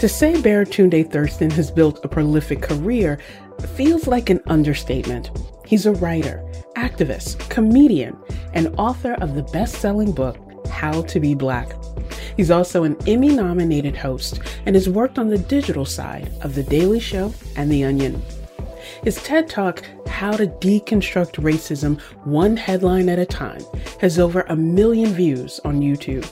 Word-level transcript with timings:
To 0.00 0.08
say 0.08 0.32
Baratunde 0.32 1.12
Thurston 1.12 1.50
has 1.50 1.70
built 1.70 2.02
a 2.02 2.08
prolific 2.08 2.62
career 2.62 3.18
feels 3.76 4.06
like 4.06 4.30
an 4.30 4.40
understatement. 4.46 5.30
He's 5.66 5.84
a 5.84 5.92
writer, 5.92 6.42
activist, 6.74 7.50
comedian, 7.50 8.16
and 8.54 8.74
author 8.78 9.12
of 9.20 9.34
the 9.34 9.42
best 9.42 9.74
selling 9.74 10.12
book, 10.12 10.38
How 10.70 11.02
to 11.02 11.20
Be 11.20 11.34
Black. 11.34 11.76
He's 12.34 12.50
also 12.50 12.84
an 12.84 12.96
Emmy 13.06 13.28
nominated 13.28 13.94
host 13.94 14.40
and 14.64 14.74
has 14.74 14.88
worked 14.88 15.18
on 15.18 15.28
the 15.28 15.36
digital 15.36 15.84
side 15.84 16.32
of 16.40 16.54
The 16.54 16.62
Daily 16.62 16.98
Show 16.98 17.34
and 17.56 17.70
The 17.70 17.84
Onion. 17.84 18.22
His 19.04 19.22
TED 19.22 19.50
Talk, 19.50 19.84
How 20.06 20.30
to 20.30 20.46
Deconstruct 20.46 21.34
Racism 21.42 22.00
One 22.24 22.56
Headline 22.56 23.10
at 23.10 23.18
a 23.18 23.26
Time, 23.26 23.62
has 24.00 24.18
over 24.18 24.46
a 24.48 24.56
million 24.56 25.12
views 25.12 25.60
on 25.62 25.82
YouTube 25.82 26.26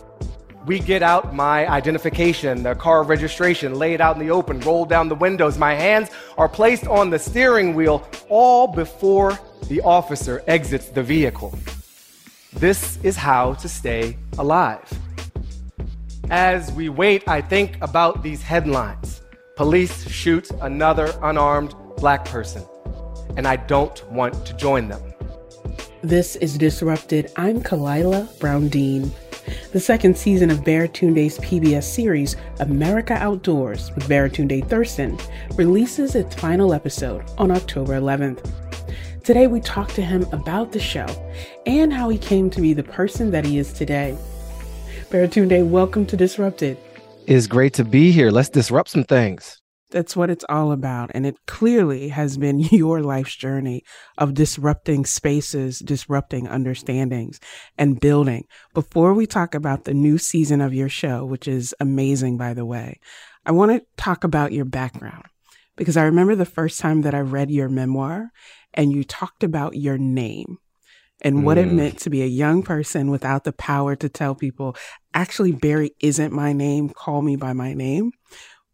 we 0.69 0.79
get 0.79 1.03
out 1.03 1.35
my 1.35 1.67
identification, 1.67 2.63
the 2.63 2.75
car 2.75 3.03
registration, 3.03 3.75
lay 3.77 3.95
it 3.95 4.03
out 4.03 4.17
in 4.17 4.21
the 4.25 4.31
open, 4.31 4.61
roll 4.61 4.85
down 4.85 5.09
the 5.09 5.15
windows. 5.15 5.57
My 5.57 5.75
hands 5.75 6.11
are 6.37 6.47
placed 6.49 6.87
on 6.87 7.09
the 7.09 7.19
steering 7.19 7.75
wheel, 7.75 8.07
all 8.29 8.67
before 8.67 9.39
the 9.69 9.81
officer 9.81 10.45
exits 10.47 10.91
the 10.91 11.03
vehicle. 11.03 11.59
This 12.53 12.99
is 13.03 13.17
how 13.17 13.55
to 13.55 13.69
stay 13.69 14.19
alive. 14.37 14.87
As 16.29 16.71
we 16.73 16.91
wait, 16.91 17.27
I 17.27 17.41
think 17.41 17.79
about 17.81 18.23
these 18.23 18.43
headlines 18.43 19.23
Police 19.57 20.09
shoot 20.09 20.51
another 20.61 21.13
unarmed 21.23 21.75
black 21.97 22.27
person, 22.27 22.63
and 23.37 23.49
I 23.49 23.57
don't 23.57 23.99
want 24.13 24.47
to 24.47 24.53
join 24.53 24.87
them. 24.89 25.03
This 26.03 26.37
is 26.37 26.57
Disrupted. 26.59 27.33
I'm 27.37 27.61
Khalilah 27.63 28.39
Brown 28.39 28.69
Dean. 28.69 29.11
The 29.71 29.81
second 29.81 30.17
season 30.17 30.51
of 30.51 30.61
Baratunde's 30.61 31.39
PBS 31.41 31.83
series, 31.83 32.37
America 32.61 33.13
Outdoors 33.13 33.95
with 33.95 34.09
Baratunde 34.09 34.67
Thurston, 34.67 35.19
releases 35.57 36.15
its 36.15 36.35
final 36.35 36.73
episode 36.73 37.23
on 37.37 37.51
October 37.51 37.93
11th. 37.93 38.51
Today, 39.25 39.47
we 39.47 39.61
talk 39.61 39.93
to 39.93 40.01
him 40.01 40.23
about 40.33 40.73
the 40.73 40.81
show 40.81 41.07
and 41.67 41.93
how 41.93 42.09
he 42.09 42.17
came 42.17 42.49
to 42.49 42.63
be 42.63 42.73
the 42.73 42.83
person 42.83 43.31
that 43.33 43.45
he 43.45 43.59
is 43.59 43.75
today. 43.75 44.17
Baratunde, 45.11 45.69
welcome 45.69 46.07
to 46.07 46.17
Disrupted. 46.17 46.79
It's 47.27 47.47
great 47.47 47.75
to 47.75 47.85
be 47.85 48.11
here. 48.11 48.31
Let's 48.31 48.49
disrupt 48.49 48.89
some 48.89 49.05
things. 49.05 49.58
That's 49.91 50.15
what 50.15 50.29
it's 50.29 50.45
all 50.49 50.73
about. 50.73 51.11
And 51.15 51.25
it 51.25 51.37
clearly 51.47 52.09
has 52.09 52.37
been 52.37 52.59
your 52.71 53.01
life's 53.01 53.35
journey 53.35 53.83
of 54.19 54.35
disrupting 54.35 55.07
spaces, 55.07 55.79
disrupting 55.79 56.47
understandings, 56.47 57.41
and 57.77 58.01
building. 58.01 58.45
Before 58.75 59.15
we 59.15 59.27
talk 59.27 59.55
about 59.55 59.85
the 59.85 59.95
new 59.95 60.19
season 60.19 60.61
of 60.61 60.75
your 60.75 60.89
show, 60.89 61.25
which 61.25 61.49
is 61.49 61.75
amazing, 61.81 62.37
by 62.37 62.55
the 62.55 62.67
way, 62.67 63.01
I 63.47 63.53
want 63.53 63.73
to 63.73 63.87
talk 63.97 64.25
about 64.25 64.53
your 64.53 64.67
background 64.67 65.25
because 65.77 65.97
I 65.97 66.05
remember 66.05 66.35
the 66.35 66.45
first 66.45 66.81
time 66.81 67.03
that 67.03 67.15
I 67.15 67.21
read 67.21 67.51
your 67.51 67.69
memoir 67.69 68.31
and 68.75 68.93
you 68.93 69.05
talked 69.05 69.43
about 69.43 69.75
your 69.77 69.97
name 69.97 70.59
and 71.23 71.45
what 71.45 71.57
mm. 71.57 71.63
it 71.63 71.73
meant 71.73 71.99
to 72.01 72.11
be 72.11 72.23
a 72.23 72.27
young 72.27 72.63
person 72.63 73.11
without 73.11 73.45
the 73.45 73.53
power 73.53 73.97
to 73.97 74.09
tell 74.09 74.35
people, 74.35 74.77
actually, 75.15 75.53
Barry 75.53 75.93
isn't 76.01 76.33
my 76.33 76.53
name, 76.53 76.91
call 76.91 77.23
me 77.23 77.37
by 77.37 77.55
my 77.55 77.73
name 77.73 78.13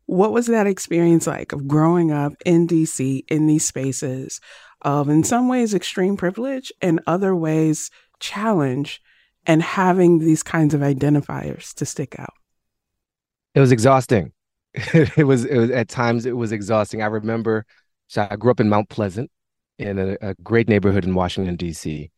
what 0.07 0.33
was 0.33 0.47
that 0.47 0.67
experience 0.67 1.27
like 1.27 1.53
of 1.53 1.67
growing 1.67 2.11
up 2.11 2.35
in 2.45 2.67
DC 2.67 3.25
in 3.29 3.47
these 3.47 3.65
spaces 3.65 4.41
of, 4.83 5.09
in 5.09 5.25
some 5.25 5.49
ways, 5.49 5.75
extreme 5.75 6.17
privilege 6.17 6.73
and 6.83 7.01
other 7.07 7.35
ways, 7.35 7.91
challenge 8.21 9.01
and 9.47 9.63
having 9.63 10.19
these 10.19 10.43
kinds 10.43 10.75
of 10.75 10.81
identifiers 10.81 11.73
to 11.75 11.87
stick 11.87 12.19
out? 12.19 12.35
It 13.55 13.61
was 13.61 13.73
exhausting. 13.73 14.33
it 14.75 15.27
was, 15.27 15.45
it 15.45 15.57
was 15.57 15.71
at 15.71 15.89
times 15.89 16.27
it 16.27 16.37
was 16.37 16.53
exhausting. 16.53 17.03
I 17.03 17.07
remember, 17.07 17.65
so 18.09 18.27
I 18.31 18.37
grew 18.37 18.51
up 18.51 18.61
in 18.61 18.69
Mount 18.69 18.89
Pleasant 18.89 19.31
in 19.79 19.99
a, 19.99 20.17
a 20.21 20.35
great 20.43 20.69
neighborhood 20.69 21.05
in 21.05 21.15
Washington 21.15 21.57
D.C. 21.57 22.11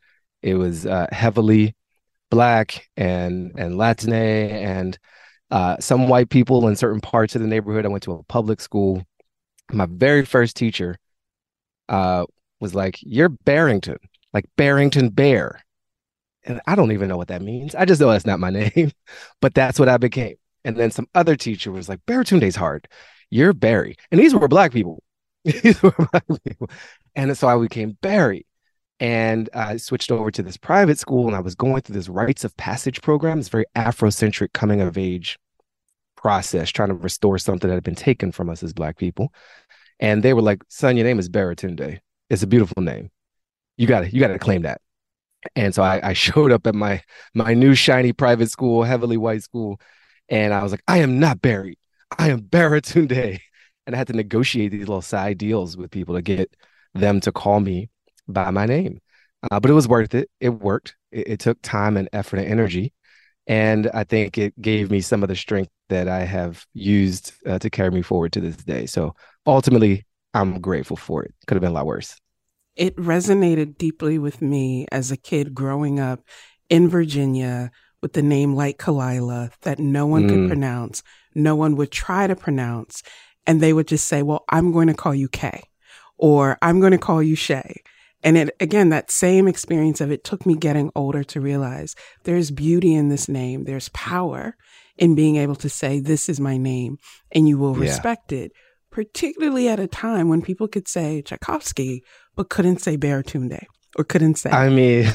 It 0.42 0.54
was 0.54 0.86
uh, 0.86 1.06
heavily 1.12 1.74
black 2.30 2.88
and 2.96 3.52
and 3.56 3.76
Latine 3.76 4.12
and 4.12 4.98
uh, 5.50 5.76
some 5.78 6.08
white 6.08 6.28
people 6.30 6.66
in 6.68 6.76
certain 6.76 7.00
parts 7.00 7.34
of 7.34 7.42
the 7.42 7.48
neighborhood. 7.48 7.84
I 7.84 7.88
went 7.88 8.02
to 8.04 8.12
a 8.12 8.22
public 8.24 8.60
school. 8.60 9.02
My 9.72 9.86
very 9.88 10.24
first 10.24 10.56
teacher 10.56 10.96
uh, 11.88 12.26
was 12.60 12.74
like, 12.74 12.98
"You're 13.02 13.28
Barrington, 13.28 13.98
like 14.32 14.44
Barrington 14.56 15.10
Bear," 15.10 15.64
and 16.44 16.60
I 16.66 16.74
don't 16.74 16.92
even 16.92 17.08
know 17.08 17.16
what 17.16 17.28
that 17.28 17.42
means. 17.42 17.74
I 17.74 17.84
just 17.84 18.00
know 18.00 18.10
that's 18.10 18.26
not 18.26 18.40
my 18.40 18.50
name, 18.76 18.92
but 19.40 19.54
that's 19.54 19.78
what 19.78 19.88
I 19.88 19.96
became. 19.98 20.36
And 20.64 20.76
then 20.76 20.90
some 20.90 21.06
other 21.14 21.36
teacher 21.36 21.70
was 21.70 21.88
like, 21.88 22.04
"Baratunde's 22.06 22.56
hard. 22.56 22.88
You're 23.30 23.52
Barry," 23.52 23.96
and 24.10 24.20
these 24.20 24.34
were 24.34 24.48
black 24.48 24.72
people. 24.72 25.02
these 25.44 25.80
were 25.82 25.94
black 26.12 26.24
people, 26.44 26.70
and 27.14 27.36
so 27.36 27.48
I 27.48 27.60
became 27.60 27.96
Barry 28.00 28.46
and 28.98 29.50
I 29.52 29.76
switched 29.76 30.10
over 30.10 30.30
to 30.30 30.42
this 30.42 30.56
private 30.56 30.98
school 30.98 31.26
and 31.26 31.36
I 31.36 31.40
was 31.40 31.54
going 31.54 31.82
through 31.82 31.96
this 31.96 32.08
rites 32.08 32.44
of 32.44 32.56
passage 32.56 33.02
program, 33.02 33.38
this 33.38 33.48
very 33.48 33.66
Afrocentric 33.74 34.52
coming 34.54 34.80
of 34.80 34.96
age 34.96 35.38
process, 36.16 36.70
trying 36.70 36.88
to 36.88 36.94
restore 36.94 37.38
something 37.38 37.68
that 37.68 37.74
had 37.74 37.84
been 37.84 37.94
taken 37.94 38.32
from 38.32 38.48
us 38.48 38.62
as 38.62 38.72
Black 38.72 38.96
people. 38.96 39.32
And 40.00 40.22
they 40.22 40.32
were 40.32 40.42
like, 40.42 40.62
son, 40.68 40.96
your 40.96 41.04
name 41.04 41.18
is 41.18 41.28
Baratunde. 41.28 41.98
It's 42.30 42.42
a 42.42 42.46
beautiful 42.46 42.82
name. 42.82 43.10
You 43.76 43.86
got 43.86 44.00
to, 44.00 44.10
you 44.10 44.20
got 44.20 44.28
to 44.28 44.38
claim 44.38 44.62
that. 44.62 44.80
And 45.54 45.74
so 45.74 45.82
I, 45.82 46.00
I 46.02 46.12
showed 46.14 46.50
up 46.50 46.66
at 46.66 46.74
my 46.74 47.02
my 47.34 47.54
new 47.54 47.74
shiny 47.74 48.12
private 48.12 48.50
school, 48.50 48.82
heavily 48.82 49.16
white 49.18 49.42
school, 49.42 49.80
and 50.28 50.54
I 50.54 50.62
was 50.62 50.72
like, 50.72 50.82
I 50.88 50.98
am 50.98 51.20
not 51.20 51.42
Barry. 51.42 51.78
I 52.18 52.30
am 52.30 52.40
Baratunde. 52.40 53.40
And 53.86 53.94
I 53.94 53.98
had 53.98 54.08
to 54.08 54.14
negotiate 54.14 54.72
these 54.72 54.88
little 54.88 55.02
side 55.02 55.38
deals 55.38 55.76
with 55.76 55.92
people 55.92 56.16
to 56.16 56.22
get 56.22 56.52
them 56.94 57.20
to 57.20 57.30
call 57.30 57.60
me 57.60 57.88
by 58.28 58.50
my 58.50 58.66
name. 58.66 59.00
Uh, 59.50 59.60
but 59.60 59.70
it 59.70 59.74
was 59.74 59.88
worth 59.88 60.14
it. 60.14 60.30
It 60.40 60.50
worked. 60.50 60.96
It, 61.12 61.28
it, 61.28 61.40
took 61.40 61.60
time 61.62 61.96
and 61.96 62.08
effort 62.12 62.38
and 62.38 62.48
energy. 62.48 62.92
And 63.46 63.88
I 63.94 64.04
think 64.04 64.38
it 64.38 64.60
gave 64.60 64.90
me 64.90 65.00
some 65.00 65.22
of 65.22 65.28
the 65.28 65.36
strength 65.36 65.70
that 65.88 66.08
I 66.08 66.24
have 66.24 66.66
used 66.74 67.32
uh, 67.46 67.58
to 67.60 67.70
carry 67.70 67.90
me 67.90 68.02
forward 68.02 68.32
to 68.32 68.40
this 68.40 68.56
day. 68.56 68.86
So 68.86 69.14
ultimately, 69.46 70.04
I'm 70.34 70.60
grateful 70.60 70.96
for 70.96 71.22
it. 71.22 71.34
Could 71.46 71.54
have 71.54 71.62
been 71.62 71.70
a 71.70 71.74
lot 71.74 71.86
worse. 71.86 72.16
It 72.74 72.96
resonated 72.96 73.78
deeply 73.78 74.18
with 74.18 74.42
me 74.42 74.86
as 74.90 75.10
a 75.10 75.16
kid 75.16 75.54
growing 75.54 76.00
up 76.00 76.20
in 76.68 76.88
Virginia 76.88 77.70
with 78.02 78.12
the 78.12 78.22
name 78.22 78.54
like 78.54 78.78
Khalilah 78.78 79.50
that 79.62 79.78
no 79.78 80.06
one 80.06 80.24
mm. 80.24 80.28
could 80.28 80.48
pronounce, 80.48 81.02
no 81.34 81.56
one 81.56 81.76
would 81.76 81.90
try 81.90 82.26
to 82.26 82.36
pronounce. 82.36 83.02
And 83.46 83.60
they 83.60 83.72
would 83.72 83.86
just 83.86 84.06
say, 84.06 84.22
Well, 84.22 84.44
I'm 84.48 84.72
going 84.72 84.88
to 84.88 84.94
call 84.94 85.14
you 85.14 85.28
Kay, 85.28 85.62
or 86.18 86.58
I'm 86.60 86.80
going 86.80 86.92
to 86.92 86.98
call 86.98 87.22
you 87.22 87.36
Shay. 87.36 87.82
And 88.26 88.36
it, 88.36 88.56
again, 88.58 88.88
that 88.88 89.12
same 89.12 89.46
experience 89.46 90.00
of 90.00 90.10
it 90.10 90.24
took 90.24 90.44
me 90.44 90.56
getting 90.56 90.90
older 90.96 91.22
to 91.22 91.40
realize 91.40 91.94
there's 92.24 92.50
beauty 92.50 92.92
in 92.92 93.08
this 93.08 93.28
name. 93.28 93.62
There's 93.64 93.88
power 93.90 94.56
in 94.98 95.14
being 95.14 95.36
able 95.36 95.54
to 95.54 95.68
say, 95.68 96.00
this 96.00 96.28
is 96.28 96.40
my 96.40 96.56
name 96.56 96.98
and 97.30 97.48
you 97.48 97.56
will 97.56 97.74
yeah. 97.76 97.82
respect 97.82 98.32
it, 98.32 98.50
particularly 98.90 99.68
at 99.68 99.78
a 99.78 99.86
time 99.86 100.28
when 100.28 100.42
people 100.42 100.66
could 100.66 100.88
say 100.88 101.22
Tchaikovsky, 101.22 102.02
but 102.34 102.50
couldn't 102.50 102.78
say 102.78 102.96
Baratunde 102.96 103.62
or 103.96 104.02
couldn't 104.02 104.34
say. 104.34 104.50
I 104.50 104.70
mean, 104.70 105.08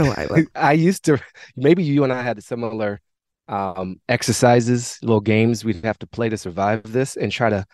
I 0.56 0.72
used 0.72 1.04
to, 1.06 1.22
maybe 1.58 1.84
you 1.84 2.06
and 2.06 2.14
I 2.14 2.22
had 2.22 2.42
similar 2.42 3.02
um, 3.50 4.00
exercises, 4.08 4.98
little 5.02 5.20
games 5.20 5.66
we'd 5.66 5.84
have 5.84 6.00
to 6.00 6.08
play 6.08 6.30
to 6.30 6.38
survive 6.38 6.90
this 6.90 7.18
and 7.18 7.30
try 7.30 7.50
to 7.50 7.66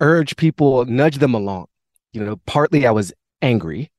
urge 0.00 0.36
people, 0.36 0.84
nudge 0.84 1.16
them 1.16 1.32
along. 1.32 1.68
You 2.12 2.22
know, 2.22 2.36
partly 2.44 2.86
I 2.86 2.90
was 2.90 3.14
angry 3.40 3.90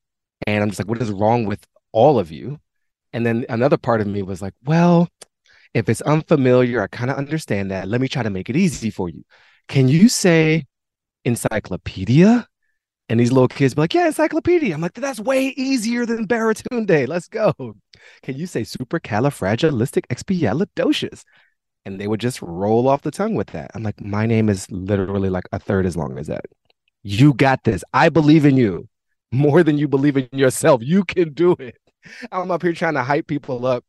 and 0.46 0.62
I'm 0.62 0.70
just 0.70 0.80
like, 0.80 0.88
what 0.88 1.02
is 1.02 1.10
wrong 1.10 1.46
with 1.46 1.66
all 1.92 2.18
of 2.18 2.30
you? 2.30 2.58
And 3.12 3.24
then 3.24 3.46
another 3.48 3.76
part 3.76 4.00
of 4.00 4.06
me 4.06 4.22
was 4.22 4.42
like, 4.42 4.54
well, 4.64 5.08
if 5.74 5.88
it's 5.88 6.00
unfamiliar, 6.02 6.82
I 6.82 6.86
kind 6.86 7.10
of 7.10 7.16
understand 7.16 7.70
that. 7.70 7.88
Let 7.88 8.00
me 8.00 8.08
try 8.08 8.22
to 8.22 8.30
make 8.30 8.48
it 8.48 8.56
easy 8.56 8.90
for 8.90 9.08
you. 9.08 9.24
Can 9.68 9.88
you 9.88 10.08
say 10.08 10.66
encyclopedia? 11.24 12.46
And 13.10 13.18
these 13.18 13.32
little 13.32 13.48
kids 13.48 13.74
be 13.74 13.80
like, 13.80 13.94
yeah, 13.94 14.06
encyclopedia. 14.06 14.74
I'm 14.74 14.82
like, 14.82 14.92
that's 14.92 15.20
way 15.20 15.54
easier 15.56 16.04
than 16.04 16.26
Baratunde. 16.26 17.08
Let's 17.08 17.28
go. 17.28 17.54
Can 18.22 18.36
you 18.36 18.46
say 18.46 18.62
supercalifragilisticexpialidocious? 18.62 21.24
And 21.86 21.98
they 21.98 22.06
would 22.06 22.20
just 22.20 22.42
roll 22.42 22.86
off 22.86 23.00
the 23.02 23.10
tongue 23.10 23.34
with 23.34 23.48
that. 23.48 23.70
I'm 23.74 23.82
like, 23.82 24.02
my 24.02 24.26
name 24.26 24.50
is 24.50 24.70
literally 24.70 25.30
like 25.30 25.48
a 25.52 25.58
third 25.58 25.86
as 25.86 25.96
long 25.96 26.18
as 26.18 26.26
that. 26.26 26.44
You 27.02 27.32
got 27.32 27.64
this. 27.64 27.82
I 27.94 28.10
believe 28.10 28.44
in 28.44 28.58
you 28.58 28.88
more 29.30 29.62
than 29.62 29.78
you 29.78 29.88
believe 29.88 30.16
in 30.16 30.28
yourself. 30.32 30.82
You 30.82 31.04
can 31.04 31.32
do 31.32 31.52
it. 31.58 31.76
I'm 32.32 32.50
up 32.50 32.62
here 32.62 32.72
trying 32.72 32.94
to 32.94 33.02
hype 33.02 33.26
people 33.26 33.66
up 33.66 33.84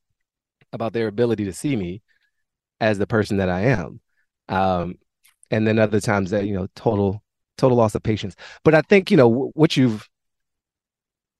about 0.74 0.94
their 0.94 1.08
ability 1.08 1.46
to 1.46 1.54
see 1.54 1.76
me 1.76 2.02
as 2.80 2.98
the 2.98 3.08
person 3.08 3.38
that 3.38 3.50
I 3.50 3.62
am. 3.62 4.02
Um, 4.48 4.96
and 5.52 5.68
then 5.68 5.80
other 5.80 6.00
times 6.00 6.32
that, 6.32 6.46
you 6.46 6.54
know, 6.54 6.68
total, 6.76 7.24
total 7.58 7.78
loss 7.78 7.96
of 7.96 8.04
patience. 8.04 8.36
But 8.64 8.76
I 8.76 8.82
think, 8.82 9.12
you 9.12 9.18
know, 9.18 9.52
what 9.54 9.78
you've 9.78 10.08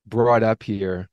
brought 0.06 0.44
up 0.44 0.64
here, 0.64 1.10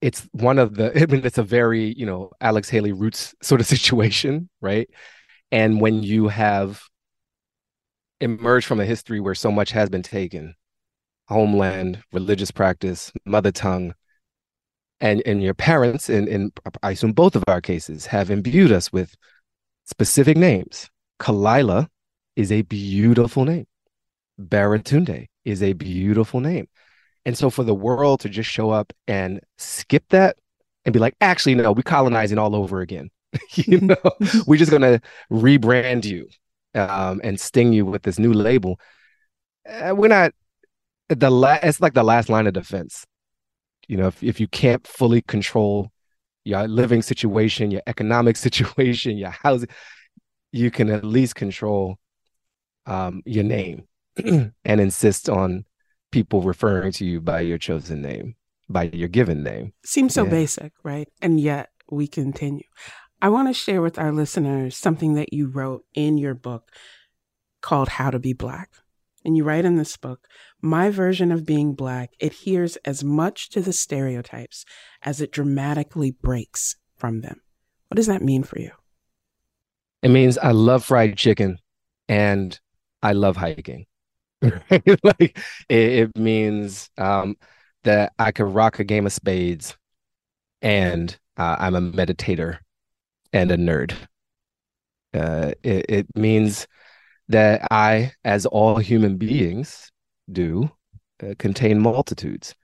it's 0.00 0.28
one 0.32 0.58
of 0.58 0.74
the, 0.74 0.92
I 1.02 1.06
mean, 1.06 1.24
it's 1.24 1.38
a 1.38 1.42
very, 1.42 1.94
you 1.96 2.06
know, 2.06 2.30
Alex 2.40 2.68
Haley 2.68 2.92
roots 2.92 3.34
sort 3.42 3.60
of 3.60 3.66
situation, 3.76 4.48
right? 4.60 4.88
And 5.50 5.80
when 5.80 6.02
you 6.02 6.28
have 6.28 6.82
emerged 8.20 8.66
from 8.66 8.80
a 8.80 8.86
history 8.86 9.20
where 9.20 9.34
so 9.34 9.50
much 9.50 9.72
has 9.72 9.90
been 9.90 10.02
taken, 10.02 10.54
homeland, 11.28 12.02
religious 12.12 12.50
practice, 12.50 13.12
mother 13.24 13.52
tongue, 13.52 13.94
and 15.00 15.22
and 15.26 15.42
your 15.42 15.54
parents 15.54 16.08
and 16.08 16.28
in 16.28 16.52
I 16.82 16.92
assume 16.92 17.12
both 17.12 17.36
of 17.36 17.44
our 17.48 17.60
cases 17.60 18.06
have 18.06 18.30
imbued 18.30 18.72
us 18.72 18.92
with 18.92 19.14
specific 19.84 20.36
names. 20.36 20.90
Khalilah 21.20 21.88
is 22.36 22.52
a 22.52 22.62
beautiful 22.62 23.44
name. 23.44 23.66
Baratunde 24.40 25.26
is 25.44 25.62
a 25.62 25.72
beautiful 25.72 26.40
name. 26.40 26.68
And 27.24 27.36
so 27.36 27.50
for 27.50 27.62
the 27.62 27.74
world 27.74 28.20
to 28.20 28.28
just 28.28 28.50
show 28.50 28.70
up 28.70 28.92
and 29.06 29.40
skip 29.58 30.04
that 30.08 30.36
and 30.84 30.92
be 30.92 30.98
like, 30.98 31.14
actually, 31.20 31.54
no, 31.54 31.72
we're 31.72 31.82
colonizing 31.82 32.38
all 32.38 32.56
over 32.56 32.80
again. 32.80 33.10
you 33.54 33.80
know, 33.80 33.96
we're 34.46 34.58
just 34.58 34.70
gonna 34.70 35.00
rebrand 35.30 36.04
you 36.04 36.28
um, 36.74 37.20
and 37.22 37.38
sting 37.38 37.72
you 37.72 37.84
with 37.86 38.02
this 38.02 38.18
new 38.18 38.32
label. 38.32 38.78
Uh, 39.68 39.94
we're 39.94 40.08
not 40.08 40.32
the 41.14 41.30
last. 41.30 41.64
It's 41.64 41.80
like 41.80 41.94
the 41.94 42.02
last 42.02 42.28
line 42.28 42.46
of 42.46 42.52
defense 42.54 43.04
you 43.88 43.96
know 43.96 44.06
if, 44.06 44.22
if 44.22 44.40
you 44.40 44.48
can't 44.48 44.86
fully 44.86 45.22
control 45.22 45.92
your 46.44 46.66
living 46.66 47.02
situation 47.02 47.70
your 47.70 47.82
economic 47.86 48.36
situation 48.46 49.16
your 49.16 49.30
housing 49.30 49.68
you 50.50 50.70
can 50.70 50.90
at 50.90 51.04
least 51.04 51.34
control 51.34 51.96
um, 52.86 53.22
your 53.24 53.44
name 53.44 53.84
and 54.24 54.52
insist 54.80 55.28
on 55.28 55.64
people 56.10 56.42
referring 56.42 56.92
to 56.92 57.04
you 57.04 57.20
by 57.20 57.40
your 57.40 57.58
chosen 57.58 58.02
name 58.02 58.34
by 58.68 58.84
your 58.92 59.08
given 59.08 59.42
name 59.42 59.72
seems 59.84 60.14
so 60.14 60.24
yeah. 60.24 60.30
basic 60.30 60.72
right 60.82 61.08
and 61.20 61.40
yet 61.40 61.70
we 61.90 62.06
continue 62.06 62.64
i 63.20 63.28
want 63.28 63.48
to 63.48 63.54
share 63.54 63.82
with 63.82 63.98
our 63.98 64.12
listeners 64.12 64.76
something 64.76 65.14
that 65.14 65.32
you 65.32 65.48
wrote 65.48 65.84
in 65.94 66.18
your 66.18 66.34
book 66.34 66.70
called 67.60 67.88
how 67.88 68.10
to 68.10 68.18
be 68.18 68.32
black 68.32 68.70
and 69.24 69.36
you 69.36 69.44
write 69.44 69.64
in 69.64 69.76
this 69.76 69.96
book, 69.96 70.26
my 70.60 70.90
version 70.90 71.32
of 71.32 71.46
being 71.46 71.74
Black 71.74 72.10
adheres 72.20 72.76
as 72.84 73.02
much 73.04 73.50
to 73.50 73.60
the 73.60 73.72
stereotypes 73.72 74.64
as 75.02 75.20
it 75.20 75.32
dramatically 75.32 76.10
breaks 76.10 76.76
from 76.96 77.20
them. 77.20 77.40
What 77.88 77.96
does 77.96 78.06
that 78.06 78.22
mean 78.22 78.42
for 78.42 78.58
you? 78.58 78.70
It 80.02 80.10
means 80.10 80.38
I 80.38 80.52
love 80.52 80.84
fried 80.84 81.16
chicken 81.16 81.58
and 82.08 82.58
I 83.02 83.12
love 83.12 83.36
hiking. 83.36 83.86
like 84.42 85.38
it, 85.68 85.92
it 86.08 86.18
means 86.18 86.90
um, 86.98 87.36
that 87.84 88.12
I 88.18 88.32
could 88.32 88.52
rock 88.52 88.78
a 88.78 88.84
game 88.84 89.06
of 89.06 89.12
spades 89.12 89.76
and 90.60 91.16
uh, 91.36 91.56
I'm 91.58 91.74
a 91.74 91.80
meditator 91.80 92.58
and 93.32 93.50
a 93.50 93.56
nerd. 93.56 93.94
Uh, 95.14 95.52
it, 95.62 95.86
it 95.88 96.06
means 96.16 96.66
that 97.32 97.66
I, 97.70 98.12
as 98.24 98.46
all 98.46 98.76
human 98.76 99.16
beings 99.16 99.90
do, 100.30 100.70
uh, 101.22 101.34
contain 101.38 101.80
multitudes, 101.80 102.54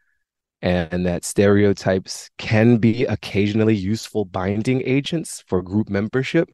and 0.62 1.06
that 1.06 1.24
stereotypes 1.24 2.30
can 2.38 2.78
be 2.78 3.04
occasionally 3.04 3.76
useful 3.76 4.24
binding 4.24 4.82
agents 4.84 5.44
for 5.46 5.62
group 5.62 5.88
membership, 5.88 6.50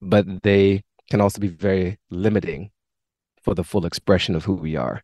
but 0.00 0.42
they 0.42 0.82
can 1.10 1.20
also 1.20 1.40
be 1.40 1.48
very 1.48 1.98
limiting 2.10 2.70
for 3.42 3.54
the 3.54 3.64
full 3.64 3.86
expression 3.86 4.34
of 4.34 4.44
who 4.44 4.54
we 4.54 4.76
are. 4.76 5.02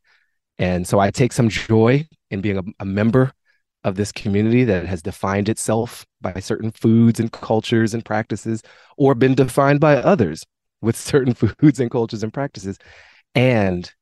And 0.59 0.87
so 0.87 0.99
I 0.99 1.11
take 1.11 1.33
some 1.33 1.49
joy 1.49 2.07
in 2.31 2.41
being 2.41 2.59
a, 2.59 2.63
a 2.81 2.85
member 2.85 3.33
of 3.85 3.97
this 3.97 4.13
community 4.13 4.65
that 4.65 4.87
has 4.87 5.03
defined 5.03 5.49
itself 5.49 6.05
by 6.21 6.35
certain 6.41 6.71
foods 6.71 7.19
and 7.19 7.33
cultures 7.33 7.95
and 7.95 8.05
practices 8.05 8.63
or 8.99 9.15
been 9.15 9.35
defined 9.35 9.81
by 9.81 9.97
others 9.97 10.45
with 10.83 10.97
certain 10.97 11.35
foods 11.61 11.81
and 11.81 11.91
cultures 11.91 12.23
and 12.23 12.33
practices 12.33 12.79
and 13.35 13.93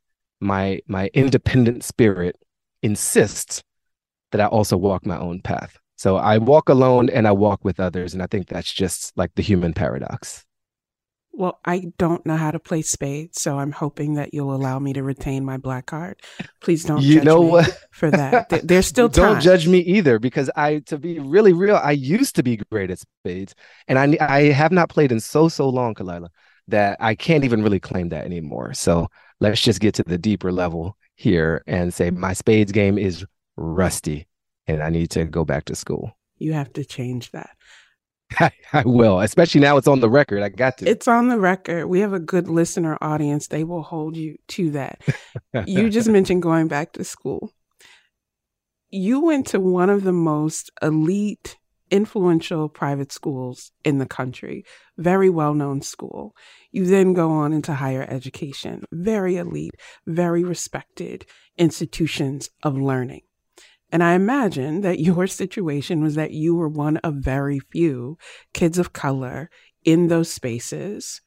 my 0.40 0.80
my 0.86 1.10
independent 1.14 1.82
spirit 1.84 2.36
insists 2.82 3.62
that 4.32 4.40
i 4.40 4.46
also 4.46 4.76
walk 4.76 5.04
my 5.04 5.18
own 5.18 5.40
path 5.40 5.78
so 5.96 6.16
i 6.16 6.38
walk 6.38 6.68
alone 6.68 7.10
and 7.10 7.26
i 7.26 7.32
walk 7.32 7.64
with 7.64 7.80
others 7.80 8.14
and 8.14 8.22
i 8.22 8.26
think 8.26 8.46
that's 8.46 8.72
just 8.72 9.12
like 9.16 9.34
the 9.34 9.42
human 9.42 9.72
paradox 9.72 10.44
well, 11.30 11.60
I 11.64 11.92
don't 11.98 12.26
know 12.26 12.36
how 12.36 12.50
to 12.50 12.58
play 12.58 12.82
spades, 12.82 13.40
so 13.40 13.60
I'm 13.60 13.70
hoping 13.70 14.14
that 14.14 14.34
you'll 14.34 14.52
allow 14.52 14.80
me 14.80 14.92
to 14.94 15.04
retain 15.04 15.44
my 15.44 15.56
black 15.56 15.86
card. 15.86 16.20
Please 16.60 16.84
don't 16.84 17.00
you 17.00 17.20
know 17.20 17.40
what? 17.40 17.78
for 17.92 18.10
that. 18.10 18.48
There's 18.66 18.86
still 18.88 19.08
time. 19.08 19.34
Don't 19.34 19.40
judge 19.40 19.68
me 19.68 19.78
either, 19.78 20.18
because 20.18 20.50
I, 20.56 20.80
to 20.86 20.98
be 20.98 21.20
really 21.20 21.52
real, 21.52 21.76
I 21.76 21.92
used 21.92 22.34
to 22.36 22.42
be 22.42 22.56
great 22.56 22.90
at 22.90 22.98
spades, 22.98 23.54
and 23.86 24.00
I 24.00 24.16
I 24.20 24.40
have 24.46 24.72
not 24.72 24.88
played 24.88 25.12
in 25.12 25.20
so 25.20 25.48
so 25.48 25.68
long, 25.68 25.94
Khalilah 25.94 26.30
that 26.68 26.96
I 27.00 27.14
can't 27.14 27.44
even 27.44 27.62
really 27.62 27.80
claim 27.80 28.10
that 28.10 28.24
anymore. 28.24 28.74
So 28.74 29.08
let's 29.40 29.60
just 29.60 29.80
get 29.80 29.94
to 29.94 30.02
the 30.02 30.18
deeper 30.18 30.52
level 30.52 30.96
here 31.14 31.62
and 31.66 31.92
say 31.92 32.10
my 32.10 32.32
spades 32.32 32.72
game 32.72 32.98
is 32.98 33.24
rusty 33.56 34.28
and 34.66 34.82
I 34.82 34.90
need 34.90 35.10
to 35.12 35.24
go 35.24 35.44
back 35.44 35.64
to 35.66 35.74
school. 35.74 36.16
You 36.36 36.52
have 36.52 36.72
to 36.74 36.84
change 36.84 37.32
that. 37.32 37.50
I, 38.38 38.52
I, 38.72 38.82
will, 38.84 39.20
especially 39.20 39.60
now 39.60 39.76
it's 39.76 39.88
on 39.88 40.00
the 40.00 40.10
record. 40.10 40.42
I 40.42 40.50
got 40.50 40.78
to. 40.78 40.88
It's 40.88 41.08
on 41.08 41.28
the 41.28 41.38
record. 41.38 41.86
We 41.86 42.00
have 42.00 42.12
a 42.12 42.20
good 42.20 42.48
listener 42.48 42.98
audience. 43.00 43.48
They 43.48 43.64
will 43.64 43.82
hold 43.82 44.16
you 44.16 44.36
to 44.48 44.70
that. 44.72 45.00
you 45.66 45.90
just 45.90 46.08
mentioned 46.08 46.42
going 46.42 46.68
back 46.68 46.92
to 46.92 47.04
school. 47.04 47.50
You 48.90 49.20
went 49.20 49.48
to 49.48 49.60
one 49.60 49.90
of 49.90 50.04
the 50.04 50.12
most 50.12 50.70
elite 50.82 51.56
influential 51.90 52.68
private 52.68 53.12
schools 53.12 53.72
in 53.84 53.98
the 53.98 54.06
country, 54.06 54.64
very 54.96 55.30
well 55.30 55.54
known 55.54 55.82
school. 55.82 56.34
You 56.70 56.86
then 56.86 57.14
go 57.14 57.30
on 57.30 57.52
into 57.52 57.74
higher 57.74 58.06
education, 58.08 58.84
very 58.92 59.36
elite, 59.36 59.74
very 60.06 60.44
respected 60.44 61.26
institutions 61.56 62.50
of 62.62 62.76
learning. 62.76 63.22
And 63.90 64.02
I 64.02 64.12
imagine 64.12 64.82
that 64.82 65.00
your 65.00 65.26
situation 65.26 66.02
was 66.02 66.14
that 66.14 66.32
you 66.32 66.54
were 66.54 66.68
one 66.68 66.98
of 66.98 67.14
very 67.16 67.60
few 67.60 68.18
kids 68.52 68.78
of 68.78 68.92
color 68.92 69.50
in 69.84 70.08
those 70.08 70.30
spaces 70.30 71.20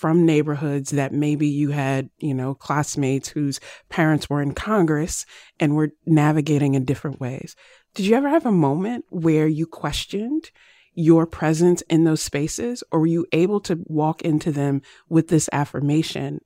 from 0.00 0.24
neighborhoods 0.24 0.92
that 0.92 1.12
maybe 1.12 1.46
you 1.46 1.72
had, 1.72 2.08
you 2.18 2.32
know, 2.32 2.54
classmates 2.54 3.28
whose 3.28 3.60
parents 3.90 4.30
were 4.30 4.40
in 4.40 4.54
Congress 4.54 5.26
and 5.58 5.76
were 5.76 5.90
navigating 6.06 6.74
in 6.74 6.86
different 6.86 7.20
ways. 7.20 7.54
Did 7.94 8.06
you 8.06 8.16
ever 8.16 8.28
have 8.28 8.46
a 8.46 8.52
moment 8.52 9.04
where 9.10 9.48
you 9.48 9.66
questioned 9.66 10.50
your 10.94 11.26
presence 11.26 11.82
in 11.82 12.04
those 12.04 12.22
spaces, 12.22 12.82
or 12.90 13.00
were 13.00 13.06
you 13.06 13.26
able 13.32 13.60
to 13.60 13.80
walk 13.84 14.22
into 14.22 14.52
them 14.52 14.82
with 15.08 15.28
this 15.28 15.48
affirmation? 15.52 16.40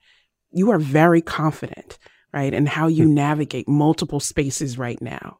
You 0.52 0.70
are 0.70 0.78
very 0.78 1.22
confident, 1.22 1.98
right? 2.32 2.52
And 2.52 2.68
how 2.68 2.86
you 2.86 3.06
hmm. 3.06 3.14
navigate 3.14 3.68
multiple 3.68 4.20
spaces 4.20 4.78
right 4.78 5.00
now. 5.00 5.38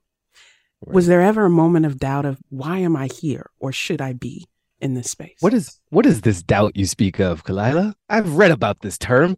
Right. 0.85 0.95
Was 0.95 1.07
there 1.07 1.23
ever 1.23 1.47
a 1.47 1.51
moment 1.51 1.87
of 1.87 1.99
doubt 1.99 2.27
of 2.27 2.39
why 2.51 2.79
am 2.79 2.97
I 2.97 3.07
here 3.07 3.51
or 3.59 3.73
should 3.73 4.01
I 4.01 4.13
be 4.13 4.47
in 4.81 4.95
this 4.95 5.11
space? 5.11 5.37
What 5.41 5.55
is 5.55 5.81
what 5.89 6.05
is 6.07 6.21
this 6.21 6.43
doubt 6.43 6.77
you 6.77 6.87
speak 6.87 7.21
of, 7.21 7.45
Khalilah? 7.45 7.95
I've 8.09 8.37
read 8.37 8.51
about 8.51 8.81
this 8.81 8.99
term 8.99 9.37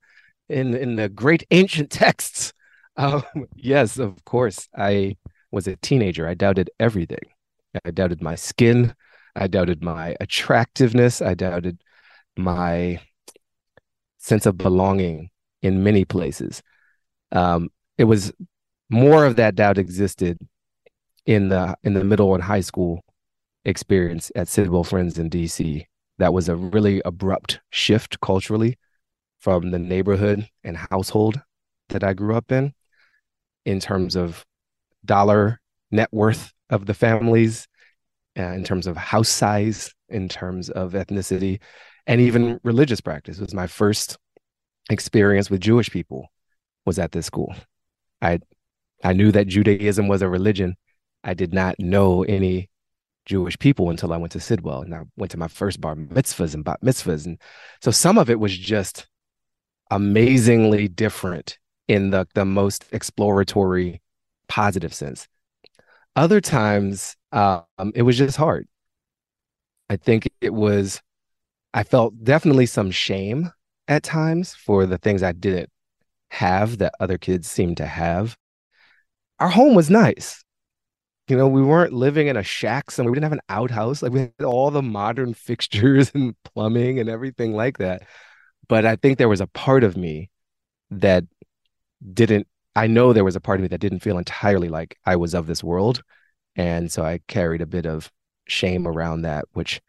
in 0.49 0.75
in 0.75 0.97
the 0.97 1.09
great 1.09 1.47
ancient 1.51 1.91
texts. 2.03 2.53
Um, 2.97 3.23
yes, 3.55 3.99
of 3.99 4.25
course. 4.25 4.69
I 4.77 5.17
was 5.57 5.67
a 5.67 5.77
teenager, 5.77 6.29
I 6.29 6.35
doubted 6.35 6.71
everything. 6.79 7.27
I 7.83 7.91
doubted 7.91 8.21
my 8.21 8.35
skin. 8.35 8.95
I 9.35 9.47
doubted 9.47 9.83
my 9.83 10.15
attractiveness. 10.21 11.23
I 11.23 11.33
doubted 11.33 11.83
my 12.37 13.01
sense 14.19 14.45
of 14.45 14.59
belonging 14.59 15.31
in 15.63 15.83
many 15.83 16.05
places. 16.05 16.63
Um, 17.33 17.71
it 17.97 18.05
was 18.05 18.33
more 18.91 19.25
of 19.25 19.37
that 19.37 19.55
doubt 19.55 19.79
existed 19.79 20.37
in 21.25 21.49
the 21.49 21.75
in 21.83 21.95
the 21.95 22.05
middle 22.05 22.35
and 22.35 22.43
high 22.43 22.61
school 22.61 23.03
experience 23.65 24.31
at 24.37 24.49
Sidwell 24.49 24.85
Friends 24.85 25.19
in 25.19 25.31
DC. 25.31 25.87
That 26.19 26.35
was 26.35 26.51
a 26.51 26.57
really 26.57 27.01
abrupt 27.07 27.61
shift 27.71 28.21
culturally 28.21 28.79
from 29.41 29.71
the 29.71 29.79
neighborhood 29.79 30.49
and 30.63 30.77
household 30.77 31.41
that 31.89 32.05
I 32.05 32.13
grew 32.13 32.37
up 32.37 32.53
in, 32.53 32.75
in 33.65 33.81
terms 33.81 34.17
of 34.17 34.45
dollar 35.07 35.61
net 35.91 36.09
worth 36.13 36.53
of 36.71 36.87
the 36.87 36.95
families, 36.95 37.69
uh, 38.39 38.43
in 38.43 38.65
terms 38.65 38.87
of 38.87 38.97
house 38.97 39.29
size, 39.29 39.95
in 40.09 40.29
terms 40.29 40.69
of 40.71 40.93
ethnicity, 40.93 41.61
and 42.07 42.21
even 42.21 42.61
religious 42.63 43.01
practice. 43.01 43.39
It 43.39 43.43
was 43.43 43.55
my 43.55 43.67
first 43.67 44.19
experience 44.91 45.51
with 45.51 45.61
Jewish 45.61 45.91
people 45.91 46.29
was 46.85 46.99
at 46.99 47.13
this 47.13 47.27
school. 47.27 47.55
I 48.23 48.41
I 49.05 49.13
knew 49.13 49.33
that 49.33 49.47
Judaism 49.47 50.09
was 50.09 50.23
a 50.23 50.29
religion. 50.29 50.77
I 51.23 51.35
did 51.35 51.53
not 51.53 51.79
know 51.79 52.23
any 52.25 52.71
Jewish 53.27 53.59
people 53.59 53.91
until 53.91 54.13
I 54.13 54.17
went 54.17 54.33
to 54.33 54.41
Sidwell 54.41 54.83
and 54.83 54.95
I 54.95 55.03
went 55.17 55.33
to 55.33 55.39
my 55.39 55.49
first 55.49 55.81
bar 55.81 55.97
mitzvahs 55.97 56.55
and 56.55 56.65
bat 56.65 56.79
mitzvahs. 56.83 57.27
And 57.27 57.39
so 57.83 57.91
some 57.91 58.19
of 58.19 58.31
it 58.31 58.41
was 58.41 58.57
just 58.57 59.07
amazingly 59.91 60.89
different 60.89 61.59
in 61.89 62.11
the, 62.11 62.27
the 62.35 62.45
most 62.45 62.87
exploratory, 62.93 64.01
positive 64.49 64.95
sense. 64.95 65.29
Other 66.15 66.41
times, 66.41 67.17
um, 67.33 67.65
it 67.95 68.03
was 68.03 68.17
just 68.19 68.37
hard. 68.37 68.67
I 69.89 69.97
think 69.97 70.29
it 70.41 70.53
was, 70.53 71.01
I 71.75 71.85
felt 71.85 72.25
definitely 72.25 72.67
some 72.67 72.91
shame 72.91 73.51
at 73.89 74.03
times 74.03 74.55
for 74.55 74.87
the 74.87 74.99
things 74.99 75.23
I 75.23 75.33
didn't 75.33 75.71
have 76.31 76.79
that 76.79 76.95
other 77.01 77.19
kids 77.19 77.51
seemed 77.51 77.77
to 77.79 77.87
have. 77.87 78.37
Our 79.39 79.49
home 79.49 79.75
was 79.75 79.91
nice. 79.91 80.43
You 81.29 81.37
know, 81.37 81.49
we 81.49 81.63
weren't 81.63 81.93
living 81.93 82.29
in 82.29 82.37
a 82.37 82.43
shack 82.43 82.91
somewhere. 82.91 83.11
We 83.11 83.17
didn't 83.17 83.25
have 83.25 83.33
an 83.33 83.41
outhouse. 83.49 84.03
Like 84.03 84.13
we 84.13 84.21
had 84.21 84.45
all 84.45 84.71
the 84.71 84.83
modern 84.83 85.35
fixtures 85.35 86.11
and 86.15 86.35
plumbing 86.45 86.99
and 86.99 87.09
everything 87.09 87.53
like 87.53 87.79
that. 87.79 88.03
But 88.69 88.85
I 88.87 88.97
think 88.97 89.19
there 89.19 89.29
was 89.29 89.41
a 89.41 89.47
part 89.49 89.85
of 89.85 89.97
me 89.97 90.31
that 90.91 91.25
didn't, 92.15 92.47
I 92.77 92.87
know 92.87 93.13
there 93.13 93.25
was 93.25 93.37
a 93.37 93.41
part 93.41 93.59
of 93.59 93.63
me 93.63 93.69
that 93.69 93.81
didn't 93.81 94.01
feel 94.01 94.19
entirely 94.19 94.69
like 94.69 94.99
I 95.07 95.17
was 95.17 95.35
of 95.35 95.47
this 95.47 95.65
world. 95.65 96.03
And 96.57 96.93
so 96.93 97.03
I 97.03 97.21
carried 97.27 97.63
a 97.63 97.67
bit 97.67 97.87
of 97.87 98.13
shame 98.47 98.87
around 98.87 99.23
that, 99.23 99.47
which 99.53 99.81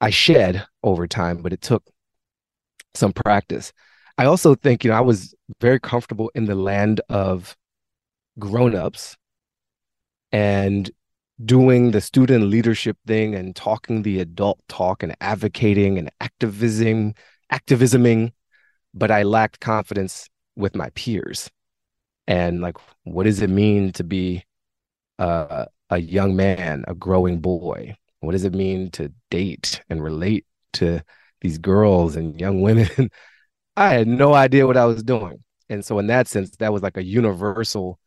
I 0.00 0.10
shed 0.10 0.66
over 0.82 1.06
time, 1.06 1.42
but 1.42 1.52
it 1.52 1.62
took 1.62 1.84
some 2.94 3.12
practice. 3.12 3.72
I 4.18 4.24
also 4.24 4.56
think, 4.56 4.82
you 4.82 4.90
know, 4.90 4.96
I 4.96 5.00
was 5.00 5.32
very 5.60 5.78
comfortable 5.78 6.30
in 6.34 6.46
the 6.46 6.56
land 6.56 7.00
of 7.08 7.56
grown-ups 8.38 9.16
and 10.32 10.90
doing 11.44 11.92
the 11.92 12.00
student 12.00 12.46
leadership 12.46 12.96
thing 13.06 13.34
and 13.34 13.54
talking 13.54 14.02
the 14.02 14.20
adult 14.20 14.60
talk 14.68 15.04
and 15.04 15.14
advocating 15.20 15.98
and 15.98 16.10
activism 16.20 17.14
activisming 17.52 18.32
but 18.92 19.10
i 19.10 19.22
lacked 19.22 19.60
confidence 19.60 20.28
with 20.56 20.74
my 20.74 20.90
peers 20.90 21.48
and 22.28 22.60
like 22.60 22.76
what 23.04 23.24
does 23.24 23.42
it 23.42 23.50
mean 23.50 23.90
to 23.92 24.04
be 24.04 24.44
uh, 25.18 25.64
a 25.90 25.98
young 25.98 26.36
man 26.36 26.84
a 26.86 26.94
growing 26.94 27.40
boy? 27.40 27.96
What 28.20 28.32
does 28.32 28.44
it 28.44 28.54
mean 28.54 28.90
to 28.92 29.12
date 29.30 29.80
and 29.88 30.02
relate 30.02 30.46
to 30.74 31.02
these 31.40 31.58
girls 31.58 32.16
and 32.16 32.38
young 32.38 32.60
women? 32.60 32.88
I 33.76 33.90
had 33.90 34.08
no 34.08 34.34
idea 34.34 34.66
what 34.66 34.76
i 34.76 34.84
was 34.84 35.02
doing. 35.02 35.42
And 35.70 35.84
so 35.84 35.98
in 35.98 36.08
that 36.08 36.28
sense 36.28 36.50
that 36.58 36.72
was 36.72 36.82
like 36.82 36.96
a 36.96 37.04
universal 37.04 37.98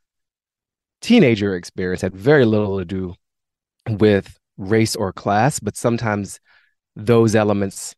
teenager 1.01 1.55
experience 1.55 2.01
had 2.01 2.15
very 2.15 2.45
little 2.45 2.77
to 2.79 2.85
do 2.85 3.15
with 3.89 4.37
race 4.57 4.95
or 4.95 5.11
class, 5.11 5.59
but 5.59 5.75
sometimes 5.75 6.39
those 6.95 7.35
elements 7.35 7.95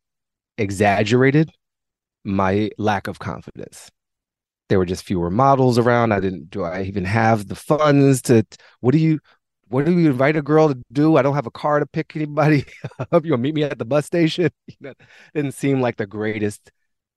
exaggerated 0.58 1.52
my 2.24 2.70
lack 2.78 3.08
of 3.08 3.20
confidence. 3.20 3.90
There 4.70 4.80
were 4.80 4.86
just 4.86 5.04
fewer 5.04 5.30
models 5.30 5.78
around. 5.78 6.12
I 6.14 6.20
didn't 6.20 6.50
do 6.50 6.64
I 6.64 6.84
even 6.84 7.06
have 7.06 7.48
the 7.48 7.56
funds 7.56 8.22
to 8.24 8.46
what 8.80 8.92
do 8.92 8.98
you 8.98 9.20
what 9.68 9.86
do 9.86 9.98
you 9.98 10.12
invite 10.12 10.36
a 10.36 10.42
girl 10.42 10.70
to 10.70 10.80
do? 10.92 11.18
I 11.18 11.22
don't 11.22 11.36
have 11.36 11.48
a 11.48 11.52
car 11.52 11.80
to 11.80 11.86
pick 11.88 12.16
anybody 12.16 12.66
up. 13.12 13.26
You'll 13.26 13.38
meet 13.38 13.56
me 13.56 13.64
at 13.64 13.80
the 13.80 13.86
bus 13.86 14.06
station. 14.06 14.50
You 14.68 14.76
know, 14.82 14.94
didn't 15.34 15.54
seem 15.54 15.82
like 15.82 15.98
the 15.98 16.06
greatest 16.06 16.72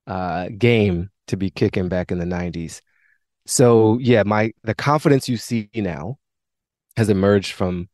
uh, 0.06 0.48
game 0.56 1.10
to 1.28 1.36
be 1.36 1.50
kicking 1.50 1.88
back 1.88 2.10
in 2.10 2.18
the 2.18 2.24
90s. 2.26 2.80
So 3.46 3.98
yeah, 4.00 4.22
my 4.24 4.52
the 4.64 4.74
confidence 4.74 5.28
you 5.28 5.36
see 5.36 5.68
now 5.74 6.18
has 6.96 7.08
emerged 7.10 7.52
from 7.52 7.88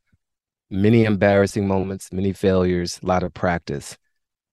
many 0.71 1.05
embarrassing 1.05 1.67
moments, 1.69 2.13
many 2.13 2.33
failures, 2.33 3.01
a 3.03 3.07
lot 3.07 3.23
of 3.23 3.35
practice. 3.35 3.97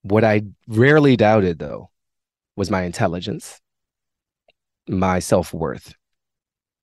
What 0.01 0.23
I 0.23 0.43
rarely 0.67 1.15
doubted 1.15 1.59
though 1.59 1.89
was 2.55 2.69
my 2.69 2.83
intelligence, 2.83 3.59
my 4.89 5.19
self-worth. 5.19 5.93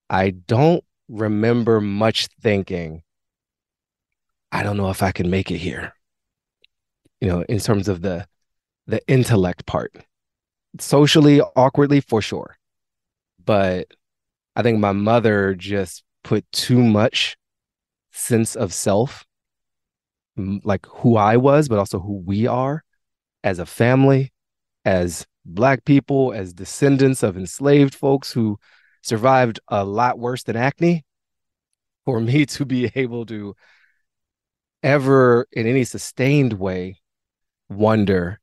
I 0.09 0.31
don't 0.31 0.85
remember 1.09 1.81
much 1.81 2.29
thinking, 2.41 3.03
I 4.53 4.63
don't 4.63 4.77
know 4.77 4.91
if 4.91 5.03
I 5.03 5.13
can 5.13 5.29
make 5.29 5.51
it 5.51 5.59
here. 5.59 5.93
You 7.21 7.29
know, 7.29 7.43
in 7.43 7.59
terms 7.59 7.89
of 7.89 8.03
the 8.03 8.27
the 8.87 9.07
intellect 9.09 9.67
part. 9.67 9.95
Socially 10.79 11.41
awkwardly 11.41 12.01
for 12.01 12.23
sure. 12.23 12.57
But 13.45 13.89
I 14.55 14.63
think 14.63 14.79
my 14.79 14.93
mother 14.93 15.55
just 15.55 16.05
put 16.23 16.51
too 16.53 16.83
much 16.83 17.37
sense 18.13 18.55
of 18.57 18.73
self, 18.73 19.25
like 20.37 20.87
who 20.87 21.17
I 21.17 21.37
was, 21.37 21.69
but 21.69 21.79
also 21.79 21.99
who 21.99 22.23
we 22.25 22.47
are 22.47 22.83
as 23.45 23.59
a 23.59 23.67
family, 23.67 24.33
as 24.85 25.27
Black 25.47 25.85
people, 25.85 26.33
as 26.33 26.53
descendants 26.53 27.23
of 27.23 27.37
enslaved 27.37 27.95
folks 27.95 28.33
who 28.33 28.59
survived 29.03 29.61
a 29.69 29.85
lot 29.85 30.19
worse 30.19 30.43
than 30.43 30.57
acne. 30.57 31.05
For 32.05 32.21
me 32.21 32.47
to 32.47 32.65
be 32.65 32.91
able 32.95 33.27
to 33.27 33.55
ever, 34.83 35.47
in 35.53 35.67
any 35.67 35.85
sustained 35.85 36.55
way, 36.55 37.01
wonder 37.69 38.41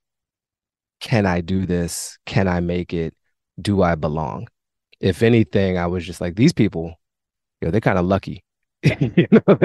can 1.00 1.26
I 1.26 1.42
do 1.42 1.66
this? 1.66 2.18
Can 2.26 2.48
I 2.48 2.62
make 2.62 2.94
it? 2.94 3.14
Do 3.62 3.84
I 3.84 3.96
belong? 3.96 4.48
if 5.04 5.22
anything, 5.22 5.78
I 5.78 5.88
was 5.88 6.06
just 6.06 6.22
like, 6.22 6.36
these 6.36 6.54
people, 6.54 6.96
you 7.62 7.68
know, 7.68 7.72
they're 7.72 7.82
kind 7.82 8.00
of 8.00 8.06
lucky. 8.06 8.44
you 8.84 9.28
know 9.32 9.60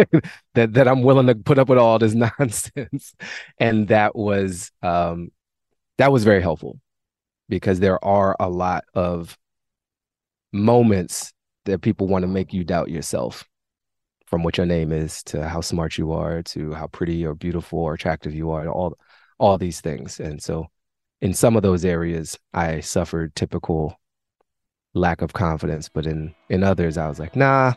that 0.55 0.75
that 0.75 0.87
I'm 0.87 1.03
willing 1.03 1.27
to 1.27 1.35
put 1.35 1.59
up 1.59 1.69
with 1.69 1.79
all 1.79 1.99
this 1.99 2.15
nonsense, 2.39 3.15
and 3.59 3.89
that 3.89 4.15
was 4.15 4.71
um, 4.81 5.33
that 5.97 6.13
was 6.13 6.23
very 6.23 6.41
helpful 6.41 6.79
because 7.49 7.81
there 7.81 8.03
are 8.05 8.37
a 8.41 8.49
lot 8.49 8.85
of 8.95 9.37
moments 10.53 11.33
that 11.65 11.83
people 11.83 12.07
want 12.07 12.23
to 12.23 12.29
make 12.29 12.53
you 12.53 12.65
doubt 12.65 12.89
yourself 12.89 13.45
from 14.27 14.43
what 14.43 14.57
your 14.57 14.67
name 14.67 14.93
is 14.93 15.23
to 15.25 15.47
how 15.47 15.61
smart 15.61 15.99
you 15.99 16.13
are 16.13 16.43
to 16.43 16.73
how 16.73 16.87
pretty 16.87 17.25
or 17.25 17.35
beautiful 17.35 17.79
or 17.79 17.95
attractive 17.95 18.35
you 18.35 18.51
are 18.51 18.69
all 18.69 18.97
all 19.39 19.59
these 19.59 19.81
things 19.81 20.21
and 20.21 20.43
so 20.43 20.67
in 21.21 21.33
some 21.35 21.57
of 21.57 21.63
those 21.63 21.85
areas 21.85 22.39
i 22.55 22.81
suffered 22.81 23.35
typical 23.35 23.99
lack 24.95 25.23
of 25.23 25.33
confidence. 25.33 25.89
But 25.89 26.07
in 26.07 26.35
in 26.49 26.63
others, 26.63 26.99
I 26.99 27.09
was 27.09 27.19
like, 27.19 27.37
nah, 27.37 27.75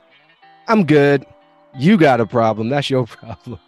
I'm 0.68 0.86
good. 0.86 1.26
You 1.78 1.98
got 1.98 2.20
a 2.20 2.26
problem. 2.26 2.70
That's 2.70 2.90
your 2.90 3.06
problem. 3.08 3.60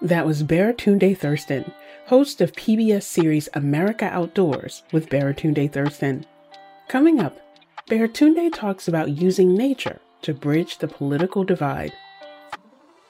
That 0.00 0.26
was 0.26 0.42
Baratunde 0.42 1.16
Thurston, 1.16 1.72
host 2.06 2.40
of 2.40 2.52
PBS 2.52 3.02
series 3.02 3.48
America 3.54 4.06
Outdoors 4.06 4.82
with 4.92 5.08
Baratunde 5.08 5.72
Thurston. 5.72 6.26
Coming 6.88 7.20
up, 7.20 7.38
Baratunde 7.88 8.52
talks 8.52 8.88
about 8.88 9.10
using 9.10 9.56
nature 9.56 10.00
to 10.22 10.34
bridge 10.34 10.78
the 10.78 10.88
political 10.88 11.44
divide. 11.44 11.92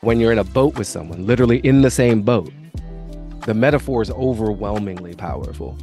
When 0.00 0.18
you're 0.18 0.32
in 0.32 0.38
a 0.38 0.44
boat 0.44 0.78
with 0.78 0.87
someone, 0.87 1.26
literally 1.26 1.58
in 1.58 1.82
the 1.82 1.90
same 1.90 2.22
boat, 2.22 2.52
the 3.46 3.54
metaphor 3.54 4.02
is 4.02 4.11
overwhelmingly 4.11 5.14
powerful 5.14 5.78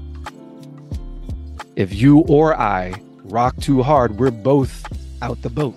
if 1.79 1.93
you 1.93 2.19
or 2.27 2.59
I 2.59 2.93
rock 3.23 3.55
too 3.61 3.81
hard, 3.81 4.19
we're 4.19 4.31
both 4.31 4.83
out 5.21 5.41
the 5.41 5.49
boat 5.49 5.75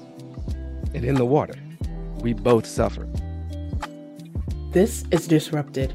and 0.94 1.04
in 1.04 1.14
the 1.14 1.24
water. 1.24 1.54
We 2.16 2.32
both 2.32 2.66
suffer. 2.66 3.08
This 4.72 5.04
is 5.12 5.28
Disrupted. 5.28 5.94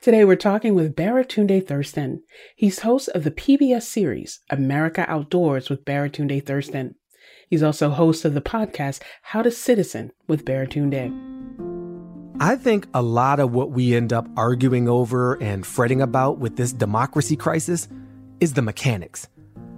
Today 0.00 0.24
we're 0.24 0.36
talking 0.36 0.74
with 0.74 0.96
Baratunde 0.96 1.66
Thurston. 1.66 2.22
He's 2.56 2.80
host 2.80 3.08
of 3.10 3.24
the 3.24 3.30
PBS 3.30 3.82
series 3.82 4.40
America 4.50 5.04
Outdoors 5.08 5.70
with 5.70 5.84
Baratunde 5.84 6.44
Thurston. 6.44 6.96
He's 7.48 7.62
also 7.62 7.90
host 7.90 8.24
of 8.24 8.34
the 8.34 8.40
podcast 8.40 9.00
How 9.22 9.42
to 9.42 9.50
Citizen 9.50 10.10
with 10.26 10.44
Baratunde. 10.44 11.12
I 12.40 12.56
think 12.56 12.88
a 12.94 13.02
lot 13.02 13.38
of 13.38 13.52
what 13.52 13.70
we 13.70 13.94
end 13.94 14.12
up 14.12 14.26
arguing 14.36 14.88
over 14.88 15.34
and 15.42 15.66
fretting 15.66 16.00
about 16.00 16.38
with 16.38 16.56
this 16.56 16.72
democracy 16.72 17.36
crisis 17.36 17.86
is 18.40 18.54
the 18.54 18.62
mechanics. 18.62 19.28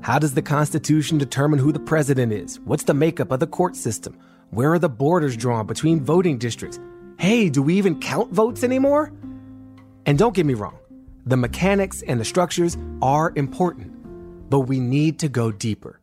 How 0.00 0.18
does 0.18 0.34
the 0.34 0.42
Constitution 0.42 1.18
determine 1.18 1.58
who 1.58 1.72
the 1.72 1.80
president 1.80 2.32
is? 2.32 2.60
What's 2.60 2.84
the 2.84 2.94
makeup 2.94 3.30
of 3.30 3.40
the 3.40 3.46
court 3.46 3.76
system? 3.76 4.18
Where 4.50 4.72
are 4.72 4.78
the 4.78 4.88
borders 4.88 5.36
drawn 5.36 5.66
between 5.66 6.04
voting 6.04 6.38
districts? 6.38 6.78
Hey, 7.18 7.48
do 7.48 7.62
we 7.62 7.74
even 7.74 8.00
count 8.00 8.32
votes 8.32 8.64
anymore? 8.64 9.12
And 10.04 10.18
don't 10.18 10.34
get 10.34 10.46
me 10.46 10.54
wrong, 10.54 10.78
the 11.26 11.36
mechanics 11.36 12.02
and 12.02 12.18
the 12.18 12.24
structures 12.24 12.76
are 13.00 13.32
important, 13.36 14.50
but 14.50 14.60
we 14.60 14.80
need 14.80 15.18
to 15.20 15.28
go 15.28 15.52
deeper. 15.52 16.00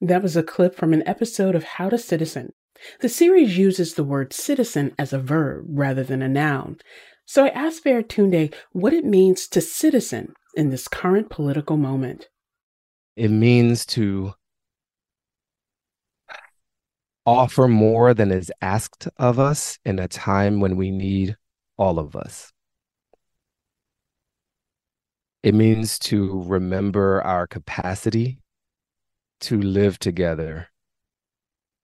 That 0.00 0.22
was 0.22 0.36
a 0.36 0.42
clip 0.42 0.74
from 0.74 0.92
an 0.92 1.06
episode 1.08 1.54
of 1.54 1.64
How 1.64 1.88
to 1.88 1.96
Citizen. 1.96 2.52
The 3.00 3.08
series 3.08 3.56
uses 3.56 3.94
the 3.94 4.04
word 4.04 4.34
citizen 4.34 4.94
as 4.98 5.14
a 5.14 5.18
verb 5.18 5.64
rather 5.68 6.04
than 6.04 6.20
a 6.20 6.28
noun. 6.28 6.76
So 7.24 7.46
I 7.46 7.48
asked 7.48 7.84
Baratunde 7.84 8.54
what 8.72 8.92
it 8.92 9.06
means 9.06 9.48
to 9.48 9.62
citizen 9.62 10.34
in 10.54 10.68
this 10.68 10.86
current 10.86 11.30
political 11.30 11.78
moment. 11.78 12.28
It 13.16 13.30
means 13.30 13.86
to 13.86 14.34
offer 17.24 17.66
more 17.66 18.12
than 18.12 18.30
is 18.30 18.52
asked 18.60 19.08
of 19.16 19.38
us 19.38 19.78
in 19.84 19.98
a 19.98 20.06
time 20.06 20.60
when 20.60 20.76
we 20.76 20.90
need 20.90 21.36
all 21.78 21.98
of 21.98 22.14
us. 22.14 22.52
It 25.42 25.54
means 25.54 25.98
to 26.00 26.42
remember 26.42 27.22
our 27.22 27.46
capacity 27.46 28.40
to 29.40 29.60
live 29.60 29.98
together 29.98 30.68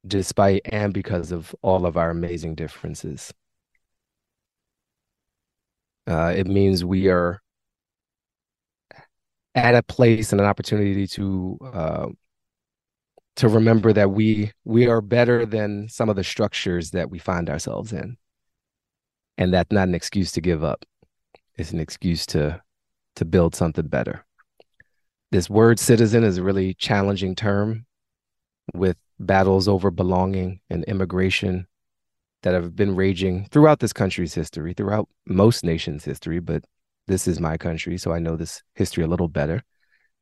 despite 0.07 0.63
and 0.65 0.93
because 0.93 1.31
of 1.31 1.55
all 1.63 1.87
of 1.87 1.97
our 1.97 2.11
amazing 2.11 2.55
differences. 2.55 3.33
Uh, 6.09 6.35
it 6.37 6.47
means 6.49 6.85
we 6.85 7.09
are 7.09 7.41
at 9.55 9.75
a 9.75 9.83
place 9.83 10.33
and 10.33 10.41
an 10.41 10.47
opportunity 10.47 11.07
to 11.07 11.59
uh, 11.73 12.07
to 13.37 13.49
remember 13.49 13.93
that 13.93 14.11
we 14.11 14.53
we 14.65 14.87
are 14.89 15.01
better 15.01 15.47
than 15.47 15.89
some 15.89 16.09
of 16.09 16.17
the 16.17 16.25
structures 16.25 16.91
that 16.91 17.11
we 17.11 17.19
find 17.19 17.49
ourselves 17.49 17.93
in 17.93 18.17
and 19.39 19.53
that's 19.53 19.73
not 19.73 19.89
an 19.89 19.95
excuse 19.95 20.33
to 20.33 20.41
give 20.41 20.65
up 20.65 20.85
it's 21.57 21.71
an 21.71 21.81
excuse 21.81 22.27
to 22.27 22.61
to 23.17 23.25
build 23.25 23.55
something 23.55 23.87
better 23.87 24.25
this 25.31 25.49
word 25.49 25.79
citizen 25.79 26.25
is 26.25 26.39
a 26.39 26.43
really 26.43 26.75
challenging 26.75 27.35
term 27.35 27.87
with 28.75 28.97
battles 29.19 29.69
over 29.69 29.91
belonging 29.91 30.61
and 30.71 30.85
immigration 30.85 31.67
that 32.43 32.55
have 32.55 32.75
been 32.75 32.95
raging 32.95 33.47
throughout 33.51 33.81
this 33.81 33.93
country's 33.93 34.35
history 34.35 34.75
throughout 34.75 35.09
most 35.27 35.65
nations 35.65 36.05
history 36.05 36.41
but 36.41 36.65
this 37.07 37.27
is 37.27 37.41
my 37.41 37.57
country 37.57 37.99
so 37.99 38.13
i 38.13 38.19
know 38.19 38.37
this 38.37 38.63
history 38.75 39.05
a 39.05 39.09
little 39.09 39.29
better 39.29 39.63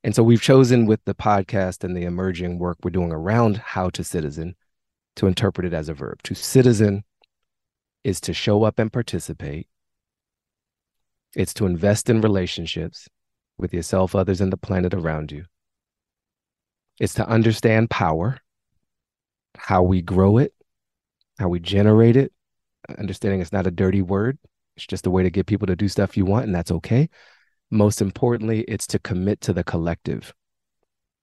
and 0.02 0.14
so 0.14 0.22
we've 0.22 0.40
chosen 0.40 0.86
with 0.86 1.04
the 1.04 1.14
podcast 1.14 1.84
and 1.84 1.94
the 1.94 2.04
emerging 2.04 2.58
work 2.58 2.78
we're 2.82 2.90
doing 2.90 3.12
around 3.12 3.58
how 3.58 3.90
to 3.90 4.02
citizen 4.02 4.56
to 5.16 5.26
interpret 5.26 5.66
it 5.66 5.74
as 5.74 5.88
a 5.88 5.94
verb. 5.94 6.22
To 6.24 6.34
citizen 6.34 7.04
is 8.04 8.20
to 8.22 8.32
show 8.32 8.62
up 8.64 8.78
and 8.78 8.90
participate. 8.90 9.68
It's 11.34 11.54
to 11.54 11.66
invest 11.66 12.10
in 12.10 12.20
relationships 12.20 13.08
with 13.58 13.72
yourself, 13.72 14.14
others, 14.14 14.40
and 14.40 14.52
the 14.52 14.56
planet 14.56 14.94
around 14.94 15.30
you. 15.30 15.44
It's 16.98 17.14
to 17.14 17.28
understand 17.28 17.90
power, 17.90 18.38
how 19.56 19.82
we 19.82 20.02
grow 20.02 20.38
it, 20.38 20.52
how 21.38 21.48
we 21.48 21.60
generate 21.60 22.16
it, 22.16 22.32
understanding 22.98 23.40
it's 23.40 23.52
not 23.52 23.66
a 23.66 23.70
dirty 23.70 24.02
word. 24.02 24.38
It's 24.76 24.86
just 24.86 25.06
a 25.06 25.10
way 25.10 25.22
to 25.22 25.30
get 25.30 25.46
people 25.46 25.66
to 25.66 25.76
do 25.76 25.88
stuff 25.88 26.16
you 26.16 26.24
want, 26.24 26.46
and 26.46 26.54
that's 26.54 26.70
okay. 26.70 27.08
Most 27.70 28.00
importantly, 28.00 28.62
it's 28.62 28.86
to 28.88 28.98
commit 28.98 29.40
to 29.42 29.52
the 29.52 29.64
collective 29.64 30.32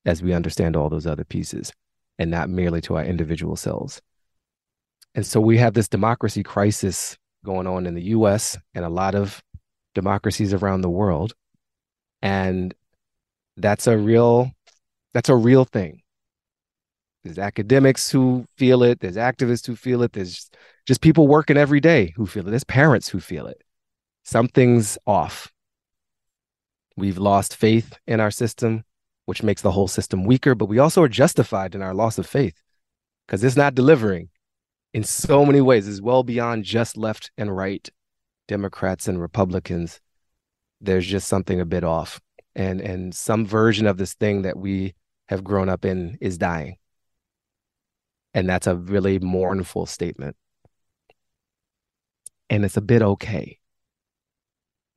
as 0.05 0.23
we 0.23 0.33
understand 0.33 0.75
all 0.75 0.89
those 0.89 1.07
other 1.07 1.25
pieces 1.25 1.73
and 2.17 2.31
not 2.31 2.49
merely 2.49 2.81
to 2.81 2.95
our 2.95 3.03
individual 3.03 3.55
selves. 3.55 4.01
And 5.15 5.25
so 5.25 5.39
we 5.41 5.57
have 5.57 5.73
this 5.73 5.89
democracy 5.89 6.43
crisis 6.43 7.17
going 7.43 7.67
on 7.67 7.85
in 7.85 7.95
the 7.95 8.03
US 8.03 8.57
and 8.73 8.85
a 8.85 8.89
lot 8.89 9.15
of 9.15 9.41
democracies 9.97 10.53
around 10.53 10.81
the 10.81 10.91
world. 10.91 11.33
And 12.21 12.75
that's 13.57 13.87
a 13.87 13.97
real 13.97 14.51
that's 15.11 15.29
a 15.29 15.35
real 15.35 15.65
thing. 15.65 16.03
There's 17.23 17.39
academics 17.39 18.11
who 18.11 18.45
feel 18.57 18.83
it, 18.83 18.99
there's 18.99 19.15
activists 19.15 19.65
who 19.65 19.75
feel 19.75 20.03
it, 20.03 20.13
there's 20.13 20.51
just 20.85 21.01
people 21.01 21.27
working 21.27 21.57
every 21.57 21.79
day 21.79 22.13
who 22.15 22.27
feel 22.27 22.47
it, 22.47 22.51
there's 22.51 22.63
parents 22.63 23.09
who 23.09 23.19
feel 23.19 23.47
it. 23.47 23.63
Something's 24.23 24.99
off. 25.07 25.51
We've 26.95 27.17
lost 27.17 27.55
faith 27.55 27.97
in 28.05 28.19
our 28.19 28.31
system, 28.31 28.83
which 29.25 29.41
makes 29.41 29.63
the 29.63 29.71
whole 29.71 29.87
system 29.87 30.25
weaker, 30.25 30.53
but 30.53 30.67
we 30.69 30.77
also 30.77 31.01
are 31.01 31.09
justified 31.09 31.73
in 31.73 31.81
our 31.81 31.95
loss 31.95 32.19
of 32.19 32.27
faith 32.27 32.61
because 33.25 33.43
it's 33.43 33.55
not 33.55 33.73
delivering 33.73 34.29
in 34.93 35.03
so 35.03 35.43
many 35.43 35.61
ways. 35.61 35.87
It's 35.87 36.01
well 36.01 36.23
beyond 36.23 36.65
just 36.65 36.97
left 36.97 37.31
and 37.35 37.55
right, 37.55 37.89
Democrats 38.47 39.07
and 39.07 39.21
Republicans. 39.21 39.99
There's 40.81 41.05
just 41.05 41.27
something 41.27 41.59
a 41.59 41.65
bit 41.65 41.83
off. 41.83 42.19
And 42.55 42.81
and 42.81 43.13
some 43.13 43.45
version 43.45 43.85
of 43.87 43.97
this 43.97 44.13
thing 44.13 44.43
that 44.43 44.57
we 44.57 44.95
have 45.27 45.43
grown 45.43 45.69
up 45.69 45.85
in 45.85 46.17
is 46.21 46.37
dying. 46.37 46.77
And 48.33 48.49
that's 48.49 48.67
a 48.67 48.75
really 48.75 49.19
mournful 49.19 49.85
statement. 49.85 50.35
And 52.49 52.63
it's 52.63 52.77
a 52.77 52.81
bit 52.81 53.01
okay 53.01 53.59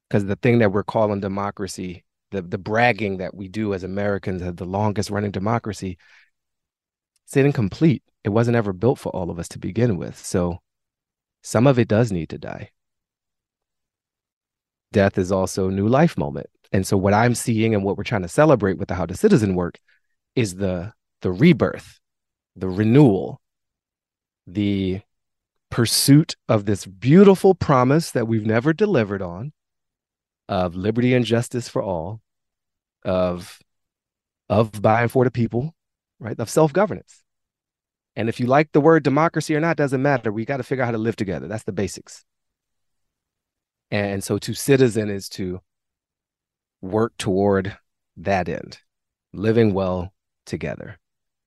because 0.09 0.25
the 0.25 0.37
thing 0.37 0.59
that 0.59 0.73
we're 0.73 0.83
calling 0.83 1.21
democracy, 1.21 2.05
the 2.31 2.43
the 2.43 2.59
bragging 2.59 3.19
that 3.19 3.35
we 3.35 3.49
do 3.49 3.75
as 3.75 3.85
Americans 3.85 4.43
have 4.43 4.57
the 4.57 4.65
longest 4.65 5.11
running 5.11 5.31
democracy, 5.31 5.99
it's 7.25 7.37
incomplete. 7.37 8.03
It 8.25 8.31
wasn't 8.31 8.57
ever 8.57 8.73
built 8.73 8.99
for 8.99 9.11
all 9.11 9.31
of 9.31 9.39
us 9.39 9.49
to 9.51 9.59
begin 9.59 9.97
with. 9.97 10.19
So 10.19 10.59
some 11.43 11.67
of 11.67 11.79
it 11.79 11.89
does 11.89 12.13
need 12.13 12.29
to 12.31 12.39
die. 12.39 12.71
Death 14.93 15.19
is 15.19 15.31
also 15.31 15.69
a 15.69 15.73
new 15.73 15.89
life 15.89 16.19
moment. 16.19 16.49
And 16.73 16.87
so 16.87 16.97
what 16.97 17.15
I'm 17.15 17.35
seeing 17.35 17.75
and 17.75 17.85
what 17.85 17.97
we're 17.97 18.05
trying 18.05 18.23
to 18.23 18.29
celebrate 18.29 18.79
with 18.79 18.89
the 18.89 18.95
How 18.95 19.07
to 19.07 19.17
Citizen 19.17 19.55
work 19.55 19.79
is 20.35 20.57
the 20.57 20.93
the 21.23 21.33
rebirth, 21.33 22.01
the 22.57 22.69
renewal, 22.69 23.41
the 24.47 25.01
pursuit 25.71 26.37
of 26.49 26.65
this 26.65 26.87
beautiful 26.87 27.55
promise 27.55 28.11
that 28.13 28.27
we've 28.27 28.47
never 28.47 28.73
delivered 28.73 29.23
on 29.23 29.53
of 30.49 30.75
liberty 30.75 31.15
and 31.15 31.25
justice 31.25 31.69
for 31.69 31.83
all, 31.83 32.21
of 33.05 33.61
of 34.49 34.83
by 34.83 35.03
and 35.03 35.13
for 35.13 35.25
the 35.25 35.31
people, 35.31 35.75
right? 36.19 36.39
Of 36.39 36.51
self-governance. 36.51 37.23
And 38.17 38.29
if 38.29 38.41
you 38.41 38.47
like 38.47 38.73
the 38.73 38.81
word 38.81 39.05
democracy 39.05 39.55
or 39.55 39.61
not, 39.61 39.77
doesn't 39.77 40.03
matter. 40.03 40.33
We 40.33 40.45
got 40.45 40.57
to 40.57 40.65
figure 40.65 40.83
out 40.83 40.87
how 40.87 40.93
to 40.93 40.99
live 40.99 41.15
together. 41.15 41.47
That's 41.47 41.63
the 41.63 41.73
basics. 41.73 42.25
And 43.91 44.23
so 44.23 44.39
to 44.39 44.55
citizen 44.55 45.11
is 45.11 45.29
to 45.31 45.61
work 46.81 47.13
toward 47.19 47.77
that 48.17 48.49
end, 48.49 48.79
living 49.33 49.75
well 49.75 50.13
together. 50.47 50.99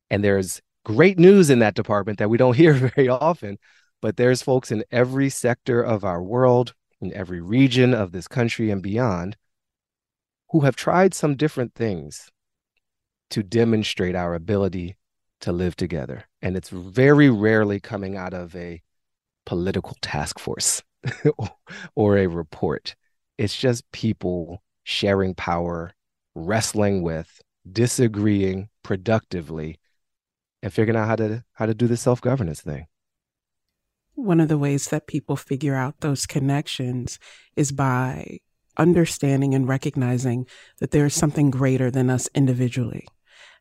And 0.09 0.23
there's 0.23 0.61
great 0.85 1.17
news 1.17 1.49
in 1.49 1.59
that 1.59 1.75
department 1.75 2.19
that 2.19 2.29
we 2.29 2.37
don't 2.37 2.55
hear 2.57 2.73
very 2.73 3.07
often, 3.07 3.57
but 4.01 4.17
there's 4.17 4.41
folks 4.41 4.71
in 4.71 4.83
every 4.91 5.29
sector 5.29 5.81
of 5.81 6.03
our 6.03 6.21
world, 6.21 6.73
in 7.01 7.13
every 7.13 7.41
region 7.41 7.93
of 7.93 8.11
this 8.11 8.27
country 8.27 8.69
and 8.69 8.81
beyond, 8.81 9.37
who 10.49 10.61
have 10.61 10.75
tried 10.75 11.13
some 11.13 11.35
different 11.35 11.73
things 11.73 12.29
to 13.29 13.41
demonstrate 13.41 14.15
our 14.15 14.35
ability 14.35 14.95
to 15.39 15.51
live 15.51 15.75
together. 15.75 16.25
And 16.41 16.55
it's 16.55 16.69
very 16.69 17.29
rarely 17.29 17.79
coming 17.79 18.15
out 18.15 18.33
of 18.33 18.55
a 18.55 18.81
political 19.45 19.97
task 20.01 20.39
force 20.39 20.83
or 21.95 22.17
a 22.17 22.27
report. 22.27 22.95
It's 23.37 23.55
just 23.55 23.91
people 23.91 24.63
sharing 24.83 25.33
power, 25.35 25.93
wrestling 26.35 27.01
with, 27.01 27.41
disagreeing 27.69 28.69
productively, 28.83 29.79
and 30.61 30.73
figuring 30.73 30.97
out 30.97 31.07
how 31.07 31.15
to 31.15 31.43
how 31.53 31.65
to 31.65 31.73
do 31.73 31.87
the 31.87 31.97
self-governance 31.97 32.61
thing. 32.61 32.87
One 34.15 34.39
of 34.39 34.47
the 34.47 34.57
ways 34.57 34.87
that 34.89 35.07
people 35.07 35.35
figure 35.35 35.75
out 35.75 35.99
those 35.99 36.25
connections 36.25 37.17
is 37.55 37.71
by 37.71 38.39
understanding 38.77 39.53
and 39.53 39.67
recognizing 39.67 40.47
that 40.79 40.91
there 40.91 41.05
is 41.05 41.13
something 41.13 41.51
greater 41.51 41.89
than 41.89 42.09
us 42.09 42.29
individually. 42.35 43.07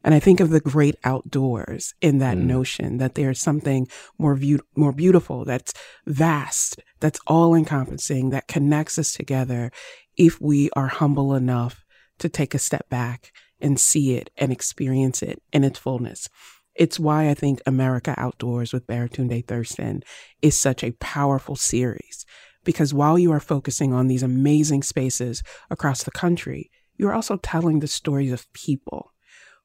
And 0.04 0.14
I 0.14 0.18
think 0.18 0.40
of 0.40 0.50
the 0.50 0.60
great 0.60 0.96
outdoors 1.04 1.94
in 2.00 2.18
that 2.18 2.36
mm. 2.36 2.44
notion 2.44 2.98
that 2.98 3.14
there's 3.14 3.40
something 3.40 3.86
more 4.18 4.34
view- 4.34 4.66
more 4.76 4.92
beautiful, 4.92 5.44
that's 5.44 5.72
vast, 6.06 6.80
that's 7.00 7.20
all 7.26 7.54
encompassing, 7.54 8.30
that 8.30 8.48
connects 8.48 8.98
us 8.98 9.12
together 9.12 9.70
if 10.16 10.40
we 10.40 10.70
are 10.74 10.88
humble 10.88 11.34
enough 11.34 11.84
to 12.18 12.28
take 12.28 12.54
a 12.54 12.58
step 12.58 12.88
back 12.88 13.32
and 13.60 13.78
see 13.78 14.14
it 14.14 14.30
and 14.36 14.52
experience 14.52 15.22
it 15.22 15.40
in 15.52 15.64
its 15.64 15.78
fullness. 15.78 16.28
It's 16.74 16.98
why 16.98 17.28
I 17.28 17.34
think 17.34 17.60
America 17.66 18.14
Outdoors 18.16 18.72
with 18.72 18.86
Baratunde 18.86 19.46
Thurston 19.46 20.02
is 20.40 20.58
such 20.58 20.82
a 20.82 20.92
powerful 20.92 21.54
series. 21.54 22.24
Because 22.64 22.94
while 22.94 23.18
you 23.18 23.32
are 23.32 23.40
focusing 23.40 23.92
on 23.92 24.06
these 24.06 24.22
amazing 24.22 24.82
spaces 24.82 25.42
across 25.70 26.04
the 26.04 26.12
country, 26.12 26.70
you're 26.96 27.12
also 27.12 27.36
telling 27.36 27.80
the 27.80 27.88
stories 27.88 28.32
of 28.32 28.50
people 28.52 29.11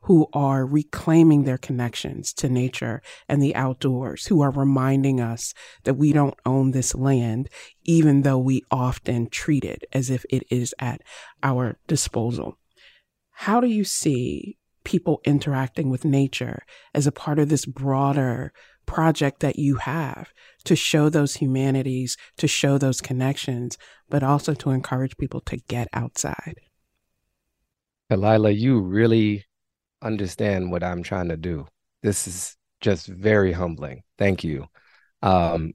who 0.02 0.28
are 0.34 0.66
reclaiming 0.66 1.44
their 1.44 1.58
connections 1.58 2.32
to 2.34 2.50
nature 2.50 3.02
and 3.28 3.42
the 3.42 3.56
outdoors, 3.56 4.28
who 4.28 4.42
are 4.42 4.52
reminding 4.52 5.20
us 5.20 5.54
that 5.84 5.96
we 5.96 6.14
don't 6.14 6.40
own 6.46 6.72
this 6.72 6.96
land, 6.96 7.50
even 7.84 8.22
though 8.22 8.38
we 8.38 8.62
often 8.72 9.28
treat 9.30 9.66
it 9.66 9.84
as 9.92 10.10
if 10.10 10.26
it 10.30 10.44
is 10.50 10.74
at 10.80 11.02
our 11.44 11.78
disposal. 11.88 12.58
How 13.32 13.60
do 13.60 13.68
you 13.68 13.84
see 13.84 14.58
people 14.84 15.20
interacting 15.26 15.90
with 15.90 16.06
nature 16.06 16.64
as 16.94 17.06
a 17.06 17.12
part 17.12 17.40
of 17.40 17.50
this 17.50 17.66
broader 17.66 18.54
project 18.86 19.42
that 19.42 19.60
you 19.60 19.76
have 19.76 20.30
to 20.64 20.76
show 20.76 21.10
those 21.10 21.36
humanities, 21.36 22.16
to 22.38 22.48
show 22.48 22.78
those 22.78 23.02
connections, 23.02 23.78
but 24.10 24.24
also 24.24 24.54
to 24.54 24.70
encourage 24.70 25.18
people 25.18 25.42
to 25.42 25.58
get 25.68 25.90
outside? 25.92 26.56
Lila, 28.10 28.52
you 28.52 28.80
really 28.80 29.44
understand 30.02 30.72
what 30.72 30.84
I'm 30.84 31.04
trying 31.04 31.30
to 31.30 31.38
do. 31.38 31.68
This 32.04 32.28
is 32.28 32.56
just 32.82 33.08
very 33.08 33.52
humbling. 33.52 34.04
Thank 34.18 34.44
you. 34.44 34.68
Um, 35.22 35.74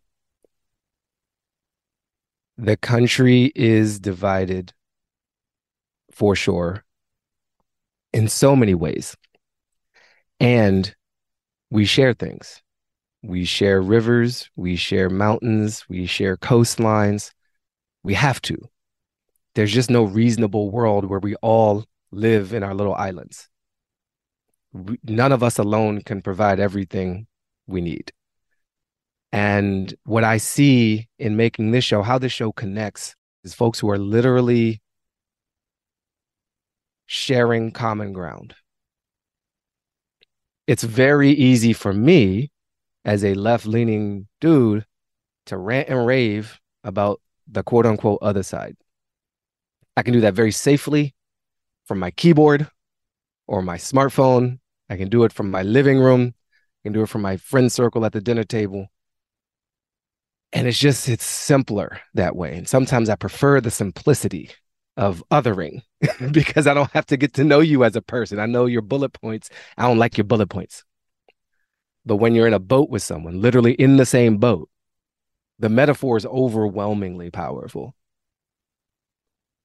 the 2.57 2.77
country 2.77 3.51
is 3.55 3.99
divided 3.99 4.73
for 6.13 6.37
sure 6.37 6.85
in 8.13 8.29
so 8.29 8.55
many 8.55 8.75
ways. 8.75 9.17
And 10.39 10.95
we 11.71 11.85
share 11.85 12.15
things. 12.15 12.63
We 13.25 13.45
share 13.45 13.81
rivers, 13.81 14.51
we 14.57 14.75
share 14.75 15.09
mountains, 15.09 15.85
we 15.89 16.07
share 16.07 16.37
coastlines. 16.37 17.31
We 18.03 18.15
have 18.15 18.43
to. 18.43 18.59
There's 19.55 19.73
just 19.73 19.91
no 19.91 20.03
reasonable 20.03 20.71
world 20.71 21.05
where 21.05 21.21
we 21.21 21.37
all 21.37 21.85
live 22.11 22.53
in 22.53 22.65
our 22.65 22.75
little 22.75 22.95
islands 22.95 23.49
none 24.73 25.33
of 25.33 25.43
us 25.43 25.59
alone 25.59 26.03
can 26.03 26.23
provide 26.23 26.61
everything 26.61 27.27
we 27.67 27.81
need. 27.81 28.13
And 29.33 29.95
what 30.05 30.25
I 30.25 30.37
see 30.37 31.09
in 31.19 31.37
making 31.37 31.71
this 31.71 31.85
show, 31.85 32.03
how 32.03 32.19
this 32.19 32.33
show 32.33 32.53
connects, 32.53 33.15
is 33.45 33.55
folks 33.55 33.79
who 33.79 33.91
are 33.91 33.99
literally 33.99 34.81
sharing 37.07 37.71
common 37.71 38.13
ground. 38.13 38.55
It's 40.67 40.83
very 40.83 41.31
easy 41.31 41.73
for 41.73 41.93
me 41.93 42.51
as 43.05 43.25
a 43.25 43.35
left 43.35 43.67
leaning 43.67 44.29
dude 44.41 44.87
to 45.47 45.57
rant 45.57 45.89
and 45.89 46.07
rave 46.07 46.61
about 46.85 47.21
the 47.49 47.63
quote 47.63 47.87
unquote 47.87 48.19
other 48.23 48.43
side. 48.43 48.77
I 49.97 50.03
can 50.03 50.15
do 50.15 50.21
that 50.21 50.35
very 50.35 50.53
safely 50.53 51.15
from 51.85 51.99
my 51.99 52.11
keyboard 52.11 52.69
or 53.47 53.61
my 53.61 53.77
smartphone 53.77 54.59
I 54.93 54.97
can 54.99 55.09
do 55.09 55.25
it 55.25 55.33
from 55.33 55.51
my 55.51 55.63
living 55.63 55.99
room. 55.99 56.35
I 56.35 56.81
can 56.85 56.93
do 56.93 57.03
it 57.03 57.09
from 57.09 57.23
my 57.23 57.39
friend 57.39 57.73
circle 57.73 58.05
at 58.05 58.13
the 58.13 58.21
dinner 58.21 58.45
table. 58.45 58.89
And 60.53 60.69
it's 60.69 60.79
just, 60.79 61.09
it's 61.09 61.25
simpler 61.25 61.99
that 62.13 62.37
way. 62.37 62.59
And 62.59 62.69
sometimes 62.69 63.09
I 63.09 63.15
prefer 63.15 63.63
the 63.63 63.71
simplicity 63.71 64.51
of 64.99 65.25
othering 65.31 65.81
because 66.33 66.67
I 66.67 66.75
don't 66.75 66.93
have 66.93 67.07
to 67.07 67.17
get 67.17 67.33
to 67.35 67.45
know 67.45 67.61
you 67.61 67.85
as 67.85 67.97
a 67.97 68.03
person. 68.03 68.39
I 68.39 68.45
know 68.45 68.67
your 68.67 68.83
bullet 68.83 69.15
points. 69.15 69.49
I 69.79 69.89
don't 69.89 69.97
like 69.97 70.19
your 70.19 70.27
bullet 70.27 70.51
points. 70.51 70.85
But 72.05 72.17
when 72.17 72.35
you're 72.35 72.47
in 72.47 72.53
a 72.53 72.59
boat 72.59 72.91
with 72.91 73.03
someone, 73.03 73.41
literally 73.41 73.73
in 73.73 73.97
the 73.97 74.05
same 74.05 74.37
boat, 74.37 74.69
the 75.59 75.71
metaphor 75.71 76.19
is 76.19 76.27
overwhelmingly 76.27 77.31
powerful. 77.31 77.95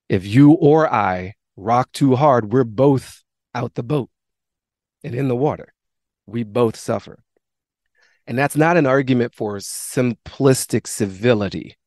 If 0.07 0.25
you 0.25 0.53
or 0.53 0.89
I 0.89 1.33
rock 1.57 1.91
too 1.91 2.15
hard, 2.15 2.53
we're 2.53 2.63
both 2.63 3.25
out 3.53 3.73
the 3.73 3.83
boat 3.83 4.09
and 5.07 5.15
in 5.15 5.27
the 5.27 5.35
water. 5.35 5.73
We 6.25 6.43
both 6.43 6.75
suffer. 6.75 7.23
And 8.27 8.37
that's 8.37 8.57
not 8.57 8.75
an 8.75 8.85
argument 8.85 9.33
for 9.33 9.55
simplistic 9.55 10.85
civility, 10.85 11.77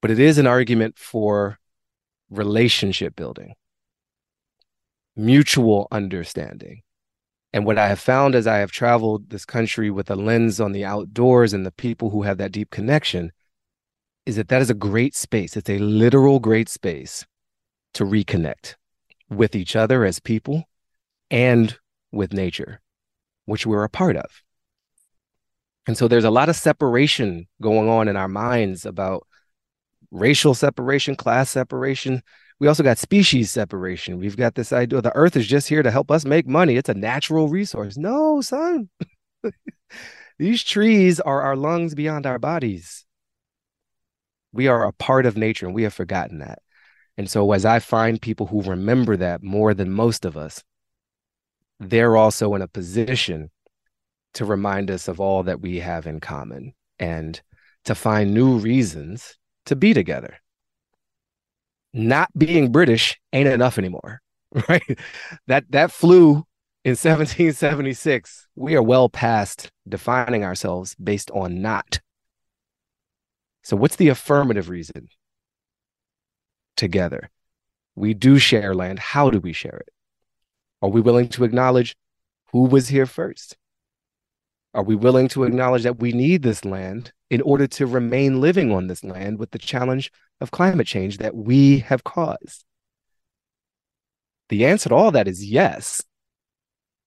but 0.00 0.10
it 0.10 0.18
is 0.18 0.38
an 0.38 0.46
argument 0.46 0.98
for 0.98 1.58
relationship 2.30 3.14
building, 3.14 3.54
mutual 5.14 5.86
understanding. 5.92 6.80
And 7.52 7.66
what 7.66 7.78
I 7.78 7.88
have 7.88 8.00
found 8.00 8.34
as 8.34 8.46
I 8.46 8.56
have 8.56 8.72
traveled 8.72 9.28
this 9.28 9.44
country 9.44 9.90
with 9.90 10.10
a 10.10 10.16
lens 10.16 10.60
on 10.60 10.72
the 10.72 10.84
outdoors 10.84 11.52
and 11.52 11.64
the 11.64 11.70
people 11.70 12.10
who 12.10 12.22
have 12.22 12.38
that 12.38 12.52
deep 12.52 12.70
connection 12.70 13.30
is 14.24 14.36
that 14.36 14.48
that 14.48 14.62
is 14.62 14.70
a 14.70 14.74
great 14.74 15.14
space. 15.14 15.56
It's 15.56 15.68
a 15.68 15.78
literal 15.78 16.40
great 16.40 16.70
space 16.70 17.26
to 17.92 18.04
reconnect 18.04 18.76
with 19.28 19.54
each 19.54 19.76
other 19.76 20.04
as 20.04 20.18
people 20.20 20.64
and 21.30 21.78
with 22.14 22.32
nature, 22.32 22.80
which 23.44 23.66
we're 23.66 23.84
a 23.84 23.88
part 23.88 24.16
of. 24.16 24.42
And 25.86 25.98
so 25.98 26.08
there's 26.08 26.24
a 26.24 26.30
lot 26.30 26.48
of 26.48 26.56
separation 26.56 27.46
going 27.60 27.88
on 27.88 28.08
in 28.08 28.16
our 28.16 28.28
minds 28.28 28.86
about 28.86 29.26
racial 30.10 30.54
separation, 30.54 31.16
class 31.16 31.50
separation. 31.50 32.22
We 32.58 32.68
also 32.68 32.82
got 32.82 32.98
species 32.98 33.50
separation. 33.50 34.18
We've 34.18 34.36
got 34.36 34.54
this 34.54 34.72
idea 34.72 35.02
the 35.02 35.14
earth 35.14 35.36
is 35.36 35.46
just 35.46 35.68
here 35.68 35.82
to 35.82 35.90
help 35.90 36.10
us 36.10 36.24
make 36.24 36.46
money. 36.46 36.76
It's 36.76 36.88
a 36.88 36.94
natural 36.94 37.48
resource. 37.48 37.96
No, 37.98 38.40
son. 38.40 38.88
These 40.38 40.64
trees 40.64 41.20
are 41.20 41.42
our 41.42 41.56
lungs 41.56 41.94
beyond 41.94 42.26
our 42.26 42.38
bodies. 42.38 43.04
We 44.52 44.68
are 44.68 44.86
a 44.86 44.92
part 44.92 45.26
of 45.26 45.36
nature 45.36 45.66
and 45.66 45.74
we 45.74 45.82
have 45.82 45.94
forgotten 45.94 46.38
that. 46.38 46.60
And 47.16 47.30
so, 47.30 47.52
as 47.52 47.64
I 47.64 47.78
find 47.78 48.20
people 48.20 48.46
who 48.46 48.62
remember 48.62 49.16
that 49.16 49.42
more 49.42 49.74
than 49.74 49.90
most 49.90 50.24
of 50.24 50.36
us, 50.36 50.64
they're 51.80 52.16
also 52.16 52.54
in 52.54 52.62
a 52.62 52.68
position 52.68 53.50
to 54.34 54.44
remind 54.44 54.90
us 54.90 55.08
of 55.08 55.20
all 55.20 55.42
that 55.44 55.60
we 55.60 55.78
have 55.80 56.06
in 56.06 56.20
common 56.20 56.74
and 56.98 57.40
to 57.84 57.94
find 57.94 58.34
new 58.34 58.58
reasons 58.58 59.36
to 59.66 59.76
be 59.76 59.94
together. 59.94 60.38
Not 61.92 62.28
being 62.36 62.72
British 62.72 63.18
ain't 63.32 63.48
enough 63.48 63.78
anymore, 63.78 64.20
right? 64.68 64.98
That 65.46 65.64
that 65.70 65.92
flew 65.92 66.44
in 66.84 66.90
1776. 66.96 68.48
We 68.56 68.74
are 68.74 68.82
well 68.82 69.08
past 69.08 69.70
defining 69.88 70.44
ourselves 70.44 70.94
based 70.96 71.30
on 71.30 71.62
not. 71.62 72.00
So 73.62 73.76
what's 73.76 73.96
the 73.96 74.08
affirmative 74.08 74.68
reason? 74.68 75.08
Together. 76.76 77.30
We 77.94 78.12
do 78.12 78.38
share 78.38 78.74
land. 78.74 78.98
How 78.98 79.30
do 79.30 79.38
we 79.38 79.52
share 79.52 79.76
it? 79.76 79.93
Are 80.84 80.90
we 80.90 81.00
willing 81.00 81.28
to 81.30 81.44
acknowledge 81.44 81.96
who 82.52 82.64
was 82.64 82.88
here 82.88 83.06
first? 83.06 83.56
Are 84.74 84.82
we 84.82 84.94
willing 84.94 85.28
to 85.28 85.44
acknowledge 85.44 85.84
that 85.84 85.98
we 85.98 86.12
need 86.12 86.42
this 86.42 86.62
land 86.62 87.10
in 87.30 87.40
order 87.40 87.66
to 87.68 87.86
remain 87.86 88.42
living 88.42 88.70
on 88.70 88.86
this 88.86 89.02
land 89.02 89.38
with 89.38 89.52
the 89.52 89.58
challenge 89.58 90.12
of 90.42 90.50
climate 90.50 90.86
change 90.86 91.16
that 91.16 91.34
we 91.34 91.78
have 91.78 92.04
caused? 92.04 92.66
The 94.50 94.66
answer 94.66 94.90
to 94.90 94.94
all 94.94 95.10
that 95.12 95.26
is 95.26 95.42
yes. 95.42 96.02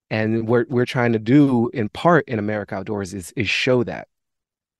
And 0.09 0.47
what 0.47 0.69
we're 0.69 0.87
trying 0.87 1.13
to 1.13 1.19
do 1.19 1.69
in 1.71 1.89
part 1.89 2.27
in 2.27 2.39
America 2.39 2.73
Outdoors 2.73 3.13
is, 3.13 3.31
is 3.35 3.47
show 3.47 3.83
that 3.83 4.07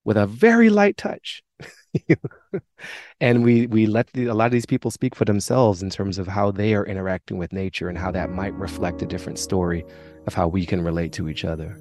with 0.05 0.17
a 0.17 0.25
very 0.25 0.71
light 0.71 0.97
touch. 0.97 1.43
and 3.21 3.43
we 3.43 3.67
we 3.67 3.85
let 3.85 4.07
the, 4.13 4.27
a 4.27 4.33
lot 4.33 4.45
of 4.45 4.51
these 4.51 4.65
people 4.65 4.91
speak 4.91 5.15
for 5.15 5.25
themselves 5.25 5.81
in 5.81 5.89
terms 5.89 6.17
of 6.17 6.27
how 6.27 6.51
they 6.51 6.73
are 6.73 6.85
interacting 6.85 7.37
with 7.37 7.53
nature 7.53 7.89
and 7.89 7.97
how 7.97 8.11
that 8.11 8.29
might 8.29 8.53
reflect 8.53 9.01
a 9.01 9.05
different 9.05 9.39
story 9.39 9.85
of 10.27 10.33
how 10.33 10.47
we 10.47 10.65
can 10.65 10.81
relate 10.81 11.13
to 11.13 11.29
each 11.29 11.45
other. 11.45 11.79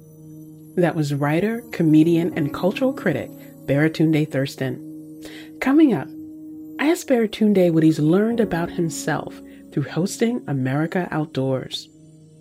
That 0.75 0.95
was 0.95 1.13
writer, 1.13 1.63
comedian, 1.71 2.33
and 2.35 2.53
cultural 2.53 2.93
critic 2.93 3.29
Baratunde 3.65 4.31
Thurston. 4.31 4.83
Coming 5.59 5.93
up, 5.93 6.07
I 6.79 6.89
asked 6.89 7.07
Baratunde 7.07 7.71
what 7.73 7.83
he's 7.83 7.99
learned 7.99 8.39
about 8.39 8.69
himself 8.69 9.41
through 9.73 9.83
hosting 9.83 10.43
America 10.47 11.07
Outdoors. 11.11 11.89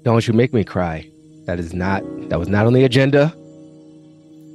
Don't 0.03 0.27
you 0.29 0.35
make 0.35 0.53
me 0.53 0.63
cry. 0.63 1.11
That 1.47 1.59
is 1.59 1.73
not 1.73 2.03
that 2.29 2.39
was 2.39 2.49
not 2.49 2.67
on 2.67 2.73
the 2.73 2.85
agenda. 2.85 3.35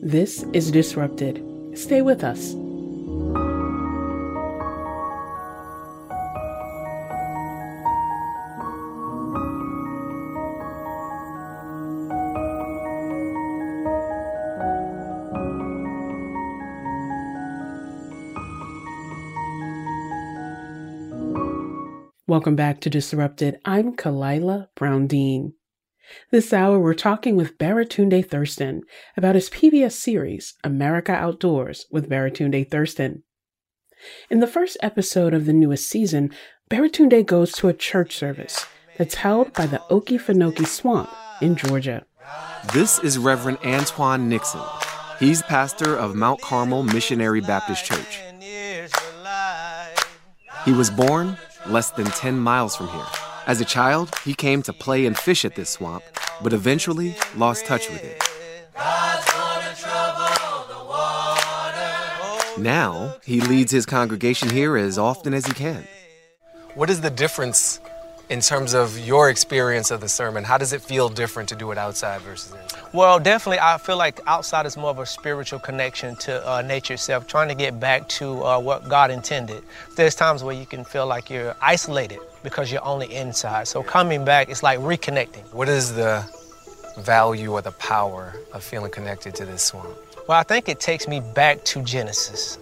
This 0.04 0.44
is 0.54 0.72
Disrupted. 0.72 1.44
Stay 1.74 2.02
with 2.02 2.24
us. 2.24 2.54
Welcome 22.32 22.56
back 22.56 22.80
to 22.80 22.90
Disrupted. 22.90 23.60
I'm 23.66 23.94
Khalilah 23.94 24.68
Brown 24.76 25.06
Dean. 25.06 25.52
This 26.32 26.54
hour, 26.54 26.80
we're 26.80 26.94
talking 26.94 27.36
with 27.36 27.58
Baratunde 27.58 28.26
Thurston 28.26 28.84
about 29.18 29.36
his 29.36 29.50
PBS 29.50 29.92
series, 29.92 30.54
America 30.64 31.12
Outdoors 31.12 31.88
with 31.92 32.10
Baratunde 32.10 32.72
Thurston. 32.72 33.24
In 34.30 34.40
the 34.40 34.48
first 34.48 34.78
episode 34.82 35.34
of 35.34 35.46
the 35.46 35.52
newest 35.52 35.90
season, 35.90 36.32
Baratunde 36.70 37.26
goes 37.26 37.52
to 37.52 37.68
a 37.68 37.74
church 37.74 38.16
service 38.16 38.66
that's 38.98 39.16
held 39.16 39.52
by 39.52 39.66
the 39.66 39.82
Okefenokee 39.90 40.68
Swamp 40.68 41.10
in 41.42 41.58
Georgia. 41.58 42.06
This 42.74 42.98
is 43.00 43.18
Reverend 43.18 43.58
Antoine 43.66 44.30
Nixon. 44.30 44.62
He's 45.20 45.42
pastor 45.42 45.98
of 45.98 46.16
Mount 46.16 46.40
Carmel 46.40 46.84
Missionary 46.84 47.42
Baptist 47.42 47.84
Church. 47.84 48.22
He 50.64 50.72
was 50.72 50.90
born 50.90 51.36
less 51.68 51.92
than 51.92 52.06
10 52.06 52.40
miles 52.40 52.76
from 52.76 52.88
here. 52.90 53.06
As 53.48 53.62
a 53.62 53.66
child, 53.66 54.14
he 54.24 54.34
came 54.34 54.62
to 54.64 54.74
play 54.74 55.06
and 55.06 55.18
fish 55.18 55.46
at 55.46 55.56
this 55.56 55.70
swamp, 55.70 56.04
but 56.44 56.54
eventually 56.54 57.16
lost 57.36 57.66
touch 57.66 57.90
with 57.90 58.04
it. 58.04 58.22
Now, 62.58 63.16
he 63.24 63.42
leads 63.42 63.72
his 63.72 63.86
congregation 63.86 64.50
here 64.50 64.78
as 64.78 64.98
often 64.98 65.34
as 65.34 65.46
he 65.46 65.54
can. 65.54 65.88
What 66.76 66.90
is 66.90 67.02
the 67.02 67.10
difference 67.10 67.80
in 68.32 68.40
terms 68.40 68.74
of 68.74 68.98
your 68.98 69.30
experience 69.30 69.92
of 69.92 70.00
the 70.00 70.08
sermon? 70.08 70.46
How 70.46 70.58
does 70.58 70.72
it 70.72 70.82
feel 70.82 71.10
different 71.10 71.50
to 71.50 71.56
do 71.56 71.70
it 71.72 71.78
outside 71.78 72.22
versus 72.22 72.54
inside? 72.54 72.82
Well, 72.94 73.20
definitely, 73.20 73.60
I 73.60 73.78
feel 73.78 73.98
like 73.98 74.22
outside 74.26 74.66
is 74.66 74.78
more 74.78 74.90
of 74.90 75.00
a 75.00 75.06
spiritual 75.06 75.60
connection 75.60 76.16
to 76.16 76.50
uh, 76.50 76.62
nature 76.62 76.94
itself, 76.94 77.28
trying 77.28 77.50
to 77.50 77.56
get 77.56 77.78
back 77.78 78.08
to 78.20 78.42
uh, 78.46 78.58
what 78.58 78.88
God 78.88 79.12
intended. 79.12 79.64
There's 79.98 80.16
times 80.16 80.46
where 80.46 80.56
you 80.56 80.66
can 80.66 80.86
feel 80.86 81.06
like 81.06 81.30
you're 81.30 81.58
isolated 81.62 82.20
because 82.42 82.72
you're 82.72 82.86
only 82.86 83.14
inside. 83.14 83.68
So 83.68 83.84
coming 83.84 84.24
back, 84.24 84.48
it's 84.48 84.64
like 84.64 84.80
reconnecting. 84.80 85.44
What 85.54 85.68
is 85.68 85.94
the 85.94 86.26
value 87.00 87.52
or 87.52 87.62
the 87.62 87.74
power 87.74 88.34
of 88.54 88.64
feeling 88.64 88.92
connected 88.92 89.36
to 89.36 89.46
this 89.46 89.62
swamp? 89.62 89.90
Well, 90.30 90.40
I 90.40 90.44
think 90.44 90.70
it 90.70 90.80
takes 90.80 91.06
me 91.06 91.20
back 91.20 91.66
to 91.66 91.84
Genesis. 91.84 92.58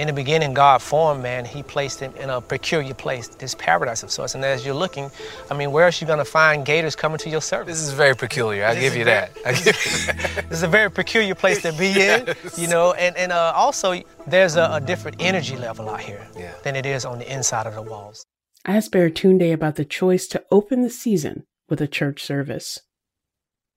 In 0.00 0.06
the 0.06 0.14
beginning, 0.14 0.54
God 0.54 0.80
formed 0.80 1.22
man. 1.22 1.44
He 1.44 1.62
placed 1.62 2.00
him 2.00 2.14
in 2.16 2.30
a 2.30 2.40
peculiar 2.40 2.94
place, 2.94 3.28
this 3.28 3.54
paradise 3.54 4.02
of 4.02 4.10
sorts. 4.10 4.34
And 4.34 4.42
as 4.42 4.64
you're 4.64 4.74
looking, 4.74 5.10
I 5.50 5.54
mean, 5.54 5.72
where 5.72 5.84
else 5.84 6.00
are 6.00 6.06
you 6.06 6.06
going 6.06 6.20
to 6.20 6.24
find 6.24 6.64
gators 6.64 6.96
coming 6.96 7.18
to 7.18 7.28
your 7.28 7.42
service? 7.42 7.80
This 7.80 7.88
is 7.88 7.92
very 7.92 8.16
peculiar. 8.16 8.64
I 8.64 8.80
give 8.80 8.96
you 8.96 9.04
that. 9.04 9.34
this 9.44 10.50
is 10.50 10.62
a 10.62 10.68
very 10.68 10.90
peculiar 10.90 11.34
place 11.34 11.60
to 11.60 11.74
be 11.74 11.90
in, 11.90 11.94
yes. 12.26 12.58
you 12.58 12.66
know. 12.66 12.94
And 12.94 13.14
and 13.18 13.30
uh, 13.30 13.52
also, 13.54 14.00
there's 14.26 14.56
a, 14.56 14.70
a, 14.72 14.80
different 14.80 15.18
energy 15.20 15.58
level 15.58 15.90
out 15.90 16.00
here 16.00 16.26
yeah. 16.34 16.54
than 16.62 16.76
it 16.76 16.86
is 16.86 17.04
on 17.04 17.18
the 17.18 17.30
inside 17.30 17.66
of 17.66 17.74
the 17.74 17.82
walls. 17.82 18.24
I 18.64 18.78
asked 18.78 18.92
Baratunde 18.92 19.52
about 19.52 19.76
the 19.76 19.84
choice 19.84 20.26
to 20.28 20.42
open 20.50 20.80
the 20.80 20.88
season 20.88 21.44
with 21.68 21.82
a 21.82 21.86
church 21.86 22.24
service. 22.24 22.80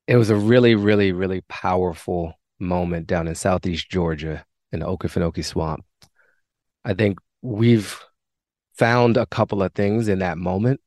It 0.08 0.16
was 0.16 0.30
a 0.30 0.38
really, 0.38 0.74
really, 0.74 1.12
really 1.12 1.42
powerful 1.50 2.36
moment 2.62 3.08
down 3.08 3.28
in 3.28 3.36
southeast 3.36 3.90
Georgia 3.90 4.46
in 4.72 4.80
the 4.80 4.86
Okefenokee 4.86 5.44
Swamp 5.44 5.84
I 6.86 6.94
think 6.94 7.20
we've 7.42 8.00
found 8.74 9.18
a 9.18 9.26
couple 9.26 9.62
of 9.62 9.74
things 9.74 10.08
in 10.08 10.20
that 10.20 10.38
moment 10.38 10.82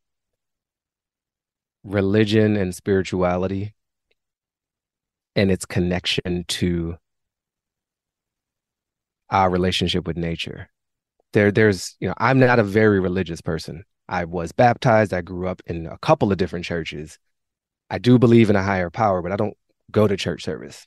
religion 1.84 2.56
and 2.56 2.74
spirituality 2.74 3.72
and 5.36 5.50
its 5.50 5.64
connection 5.64 6.44
to 6.48 6.96
our 9.30 9.48
relationship 9.50 10.06
with 10.06 10.16
nature. 10.16 10.68
There, 11.32 11.52
there's, 11.52 11.96
you 12.00 12.08
know, 12.08 12.14
I'm 12.18 12.38
not 12.38 12.58
a 12.58 12.64
very 12.64 12.98
religious 12.98 13.40
person. 13.40 13.84
I 14.08 14.24
was 14.24 14.52
baptized. 14.52 15.12
I 15.12 15.20
grew 15.20 15.48
up 15.48 15.62
in 15.66 15.86
a 15.86 15.98
couple 15.98 16.32
of 16.32 16.38
different 16.38 16.64
churches. 16.64 17.18
I 17.90 17.98
do 17.98 18.18
believe 18.18 18.50
in 18.50 18.56
a 18.56 18.62
higher 18.62 18.90
power, 18.90 19.22
but 19.22 19.32
I 19.32 19.36
don't 19.36 19.56
go 19.90 20.08
to 20.08 20.16
church 20.16 20.42
service. 20.42 20.86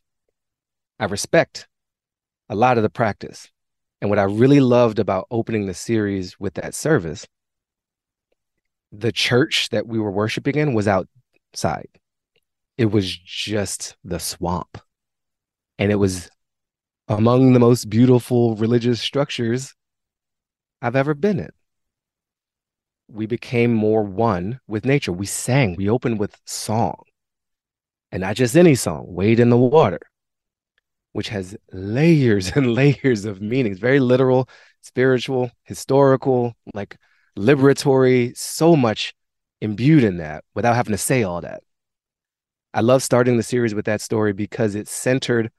I 1.00 1.06
respect 1.06 1.68
a 2.50 2.56
lot 2.56 2.78
of 2.78 2.84
the 2.84 2.90
practice. 2.90 3.50
And 4.02 4.10
what 4.10 4.20
I 4.20 4.24
really 4.24 4.60
loved 4.60 5.00
about 5.00 5.28
opening 5.30 5.66
the 5.66 5.74
series 5.74 6.40
with 6.40 6.54
that 6.56 6.74
service, 6.74 7.28
the 8.92 9.12
church 9.12 9.70
that 9.70 9.88
we 9.88 10.00
were 10.00 10.12
worshiping 10.12 10.56
in 10.56 10.74
was 10.74 10.88
outside. 10.88 11.90
It 12.78 12.86
was 12.86 13.14
just 13.14 13.98
the 14.04 14.20
swamp. 14.20 14.78
And 15.78 15.92
it 15.92 15.96
was 15.96 16.30
among 17.08 17.54
the 17.54 17.60
most 17.60 17.90
beautiful 17.90 18.56
religious 18.56 19.02
structures 19.02 19.74
I've 20.82 20.96
ever 20.96 21.14
been 21.14 21.40
in. 21.40 21.50
We 23.10 23.26
became 23.26 23.74
more 23.74 24.04
one 24.04 24.60
with 24.68 24.86
nature. 24.86 25.12
We 25.12 25.26
sang, 25.26 25.76
we 25.76 25.90
opened 25.90 26.20
with 26.20 26.40
song. 26.46 27.04
And 28.12 28.22
not 28.22 28.36
just 28.36 28.56
any 28.56 28.76
song, 28.76 29.06
Wade 29.10 29.40
in 29.40 29.50
the 29.50 29.58
Water 29.58 30.00
which 31.14 31.30
has 31.30 31.56
layers 31.72 32.52
and 32.56 32.74
layers 32.74 33.26
of 33.26 33.42
meanings, 33.42 33.80
very 33.80 34.00
literal, 34.00 34.50
spiritual, 34.82 35.52
historical, 35.64 36.54
like 36.74 36.98
liberatory, 37.38 38.36
so 38.38 38.76
much 38.76 39.14
imbued 39.62 40.04
in 40.04 40.18
that 40.18 40.44
without 40.56 40.76
having 40.76 40.92
to 40.92 40.98
say 40.98 41.24
all 41.24 41.42
that. 41.42 41.62
I 42.74 42.82
love 42.82 43.02
starting 43.02 43.38
the 43.38 43.44
series 43.44 43.74
with 43.74 43.86
that 43.86 44.02
story 44.02 44.32
because 44.34 44.76
it's 44.76 44.92
centered 44.92 45.52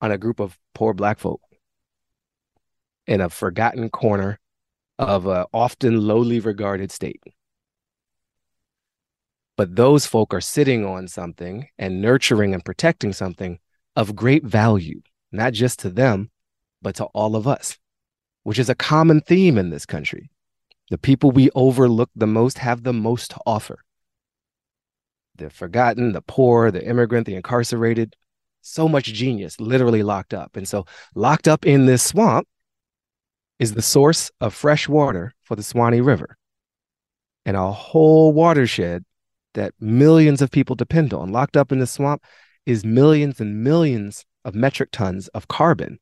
on 0.00 0.10
a 0.10 0.18
group 0.18 0.40
of 0.40 0.58
poor 0.74 0.92
black 0.92 1.18
folk 1.18 1.40
in 3.06 3.20
a 3.20 3.30
forgotten 3.30 3.88
corner 3.88 4.40
of 4.98 5.26
a 5.26 5.46
often 5.52 6.06
lowly 6.06 6.40
regarded 6.40 6.90
state. 6.90 7.22
But 9.56 9.76
those 9.76 10.04
folk 10.04 10.34
are 10.34 10.40
sitting 10.40 10.84
on 10.84 11.08
something 11.08 11.68
and 11.78 12.02
nurturing 12.02 12.52
and 12.52 12.64
protecting 12.64 13.12
something 13.12 13.58
of 13.96 14.14
great 14.14 14.44
value, 14.44 15.00
not 15.32 15.52
just 15.52 15.80
to 15.80 15.90
them, 15.90 16.30
but 16.82 16.94
to 16.96 17.04
all 17.06 17.34
of 17.34 17.48
us, 17.48 17.78
which 18.42 18.58
is 18.58 18.68
a 18.68 18.74
common 18.74 19.20
theme 19.20 19.58
in 19.58 19.70
this 19.70 19.86
country. 19.86 20.30
The 20.90 20.98
people 20.98 21.32
we 21.32 21.50
overlook 21.54 22.10
the 22.14 22.26
most 22.26 22.58
have 22.58 22.84
the 22.84 22.92
most 22.92 23.32
to 23.32 23.40
offer. 23.44 23.78
The 25.34 25.50
forgotten, 25.50 26.12
the 26.12 26.22
poor, 26.22 26.70
the 26.70 26.86
immigrant, 26.86 27.26
the 27.26 27.34
incarcerated, 27.34 28.14
so 28.60 28.88
much 28.88 29.06
genius 29.06 29.60
literally 29.60 30.02
locked 30.02 30.32
up. 30.32 30.56
And 30.56 30.66
so, 30.68 30.86
locked 31.14 31.48
up 31.48 31.66
in 31.66 31.86
this 31.86 32.02
swamp 32.02 32.46
is 33.58 33.74
the 33.74 33.82
source 33.82 34.30
of 34.40 34.54
fresh 34.54 34.88
water 34.88 35.34
for 35.42 35.56
the 35.56 35.62
Suwannee 35.62 36.00
River 36.00 36.36
and 37.46 37.56
a 37.56 37.72
whole 37.72 38.32
watershed 38.32 39.04
that 39.54 39.72
millions 39.80 40.42
of 40.42 40.50
people 40.50 40.76
depend 40.76 41.14
on. 41.14 41.32
Locked 41.32 41.56
up 41.56 41.72
in 41.72 41.78
the 41.78 41.86
swamp 41.86 42.22
is 42.66 42.84
millions 42.84 43.40
and 43.40 43.62
millions 43.62 44.26
of 44.44 44.54
metric 44.54 44.90
tons 44.92 45.28
of 45.28 45.48
carbon 45.48 45.98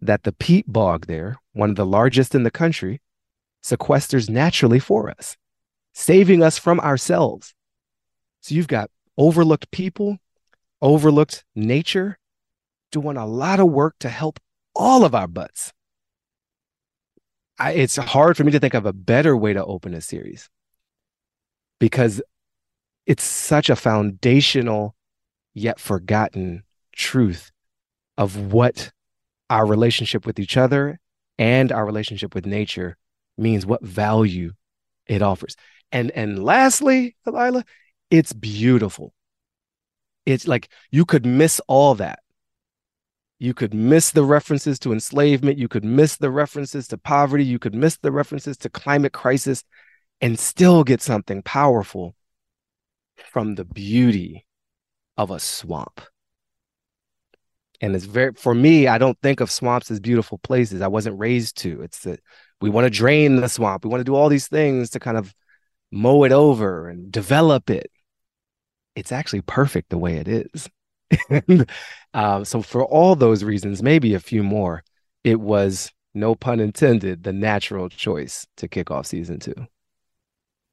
that 0.00 0.22
the 0.22 0.32
peat 0.32 0.70
bog 0.70 1.06
there, 1.06 1.36
one 1.52 1.70
of 1.70 1.76
the 1.76 1.86
largest 1.86 2.34
in 2.34 2.42
the 2.42 2.50
country, 2.50 3.00
sequesters 3.64 4.28
naturally 4.28 4.78
for 4.78 5.10
us, 5.10 5.36
saving 5.92 6.42
us 6.42 6.58
from 6.58 6.78
ourselves. 6.80 7.54
So 8.42 8.54
you've 8.54 8.68
got 8.68 8.90
overlooked 9.16 9.70
people, 9.70 10.18
overlooked 10.82 11.44
nature 11.54 12.18
doing 12.92 13.16
a 13.16 13.26
lot 13.26 13.58
of 13.58 13.68
work 13.68 13.96
to 14.00 14.08
help 14.08 14.38
all 14.74 15.04
of 15.04 15.14
our 15.14 15.26
butts. 15.26 15.72
I, 17.58 17.72
it's 17.72 17.96
hard 17.96 18.36
for 18.36 18.44
me 18.44 18.52
to 18.52 18.60
think 18.60 18.74
of 18.74 18.84
a 18.84 18.92
better 18.92 19.36
way 19.36 19.54
to 19.54 19.64
open 19.64 19.94
a 19.94 20.00
series 20.00 20.50
because 21.80 22.20
it's 23.06 23.24
such 23.24 23.70
a 23.70 23.76
foundational 23.76 24.94
yet 25.56 25.80
forgotten 25.80 26.62
truth 26.92 27.50
of 28.18 28.52
what 28.52 28.92
our 29.48 29.64
relationship 29.66 30.26
with 30.26 30.38
each 30.38 30.56
other 30.56 31.00
and 31.38 31.72
our 31.72 31.84
relationship 31.84 32.34
with 32.34 32.46
nature 32.46 32.96
means, 33.38 33.64
what 33.66 33.82
value 33.84 34.52
it 35.06 35.22
offers. 35.22 35.56
And 35.90 36.10
and 36.12 36.44
lastly, 36.44 37.16
Delilah, 37.24 37.64
it's 38.10 38.32
beautiful. 38.32 39.12
It's 40.26 40.46
like 40.46 40.68
you 40.90 41.04
could 41.04 41.24
miss 41.24 41.60
all 41.68 41.94
that. 41.96 42.18
You 43.38 43.54
could 43.54 43.72
miss 43.74 44.10
the 44.10 44.24
references 44.24 44.78
to 44.80 44.92
enslavement. 44.92 45.58
You 45.58 45.68
could 45.68 45.84
miss 45.84 46.16
the 46.16 46.30
references 46.30 46.88
to 46.88 46.98
poverty. 46.98 47.44
You 47.44 47.58
could 47.58 47.74
miss 47.74 47.96
the 47.98 48.12
references 48.12 48.56
to 48.58 48.70
climate 48.70 49.12
crisis 49.12 49.62
and 50.20 50.38
still 50.38 50.84
get 50.84 51.02
something 51.02 51.42
powerful 51.42 52.14
from 53.30 53.54
the 53.54 53.64
beauty 53.64 54.46
of 55.16 55.30
a 55.30 55.40
swamp. 55.40 56.00
And 57.80 57.94
it's 57.94 58.04
very, 58.06 58.32
for 58.34 58.54
me, 58.54 58.88
I 58.88 58.98
don't 58.98 59.18
think 59.20 59.40
of 59.40 59.50
swamps 59.50 59.90
as 59.90 60.00
beautiful 60.00 60.38
places. 60.38 60.80
I 60.80 60.88
wasn't 60.88 61.18
raised 61.18 61.58
to. 61.58 61.82
It's 61.82 62.00
that 62.00 62.20
we 62.60 62.70
want 62.70 62.86
to 62.86 62.90
drain 62.90 63.36
the 63.36 63.48
swamp. 63.48 63.84
We 63.84 63.90
want 63.90 64.00
to 64.00 64.04
do 64.04 64.14
all 64.14 64.28
these 64.28 64.48
things 64.48 64.90
to 64.90 65.00
kind 65.00 65.18
of 65.18 65.34
mow 65.92 66.24
it 66.24 66.32
over 66.32 66.88
and 66.88 67.12
develop 67.12 67.70
it. 67.70 67.90
It's 68.94 69.12
actually 69.12 69.42
perfect 69.42 69.90
the 69.90 69.98
way 69.98 70.16
it 70.16 70.28
is. 70.28 70.68
um, 72.14 72.44
so, 72.44 72.62
for 72.62 72.84
all 72.84 73.14
those 73.14 73.44
reasons, 73.44 73.82
maybe 73.82 74.14
a 74.14 74.20
few 74.20 74.42
more, 74.42 74.82
it 75.22 75.38
was, 75.38 75.92
no 76.14 76.34
pun 76.34 76.60
intended, 76.60 77.22
the 77.22 77.32
natural 77.32 77.90
choice 77.90 78.46
to 78.56 78.68
kick 78.68 78.90
off 78.90 79.06
season 79.06 79.38
two. 79.38 79.54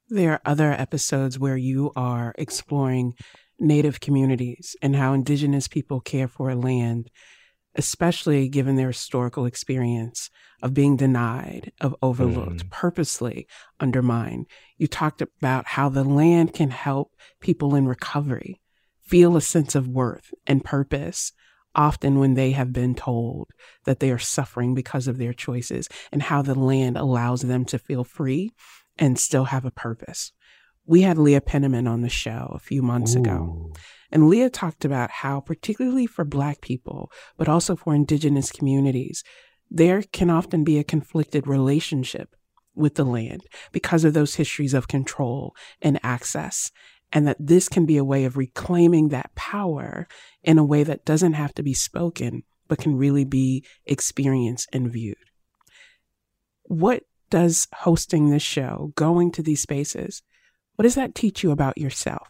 There 0.07 0.31
are 0.31 0.41
other 0.45 0.71
episodes 0.71 1.37
where 1.37 1.57
you 1.57 1.91
are 1.95 2.33
exploring 2.37 3.13
Native 3.59 3.99
communities 3.99 4.75
and 4.81 4.95
how 4.95 5.13
Indigenous 5.13 5.67
people 5.67 6.01
care 6.01 6.27
for 6.27 6.53
land, 6.55 7.09
especially 7.75 8.49
given 8.49 8.75
their 8.75 8.87
historical 8.87 9.45
experience 9.45 10.29
of 10.61 10.73
being 10.73 10.95
denied, 10.95 11.71
of 11.81 11.95
overlooked, 12.01 12.65
mm. 12.65 12.69
purposely 12.69 13.47
undermined. 13.79 14.47
You 14.77 14.87
talked 14.87 15.21
about 15.21 15.67
how 15.67 15.89
the 15.89 16.03
land 16.03 16.53
can 16.53 16.71
help 16.71 17.13
people 17.39 17.75
in 17.75 17.87
recovery 17.87 18.61
feel 19.01 19.35
a 19.35 19.41
sense 19.41 19.75
of 19.75 19.87
worth 19.87 20.33
and 20.47 20.63
purpose 20.63 21.33
often 21.75 22.19
when 22.19 22.35
they 22.35 22.51
have 22.51 22.71
been 22.71 22.95
told 22.95 23.49
that 23.85 23.99
they 23.99 24.11
are 24.11 24.19
suffering 24.19 24.73
because 24.73 25.07
of 25.07 25.17
their 25.17 25.33
choices 25.33 25.89
and 26.11 26.23
how 26.23 26.41
the 26.41 26.55
land 26.55 26.97
allows 26.97 27.41
them 27.41 27.65
to 27.65 27.79
feel 27.79 28.03
free 28.03 28.51
and 28.97 29.19
still 29.19 29.45
have 29.45 29.65
a 29.65 29.71
purpose. 29.71 30.31
We 30.85 31.01
had 31.01 31.17
Leah 31.17 31.41
Penniman 31.41 31.87
on 31.87 32.01
the 32.01 32.09
show 32.09 32.51
a 32.53 32.59
few 32.59 32.81
months 32.81 33.15
Ooh. 33.15 33.19
ago. 33.19 33.73
And 34.11 34.29
Leah 34.29 34.49
talked 34.49 34.85
about 34.85 35.09
how, 35.09 35.39
particularly 35.39 36.05
for 36.05 36.23
Black 36.23 36.61
people, 36.61 37.11
but 37.37 37.49
also 37.49 37.75
for 37.75 37.95
Indigenous 37.95 38.51
communities, 38.51 39.23
there 39.71 40.03
can 40.03 40.29
often 40.29 40.63
be 40.63 40.77
a 40.77 40.83
conflicted 40.83 41.47
relationship 41.47 42.35
with 42.75 42.95
the 42.95 43.03
land 43.03 43.41
because 43.71 44.03
of 44.03 44.13
those 44.13 44.35
histories 44.35 44.73
of 44.73 44.87
control 44.87 45.55
and 45.81 45.99
access. 46.03 46.71
And 47.11 47.27
that 47.27 47.37
this 47.39 47.69
can 47.69 47.85
be 47.85 47.97
a 47.97 48.03
way 48.03 48.25
of 48.25 48.37
reclaiming 48.37 49.09
that 49.09 49.33
power 49.35 50.07
in 50.43 50.57
a 50.57 50.65
way 50.65 50.83
that 50.83 51.05
doesn't 51.05 51.33
have 51.33 51.53
to 51.55 51.63
be 51.63 51.73
spoken, 51.73 52.43
but 52.67 52.79
can 52.79 52.97
really 52.97 53.23
be 53.23 53.63
experienced 53.85 54.67
and 54.73 54.91
viewed. 54.91 55.17
What 56.63 57.03
does 57.29 57.67
hosting 57.73 58.29
this 58.29 58.43
show, 58.43 58.93
going 58.95 59.31
to 59.33 59.43
these 59.43 59.61
spaces, 59.61 60.23
what 60.75 60.83
does 60.83 60.95
that 60.95 61.15
teach 61.15 61.43
you 61.43 61.51
about 61.51 61.77
yourself? 61.77 62.27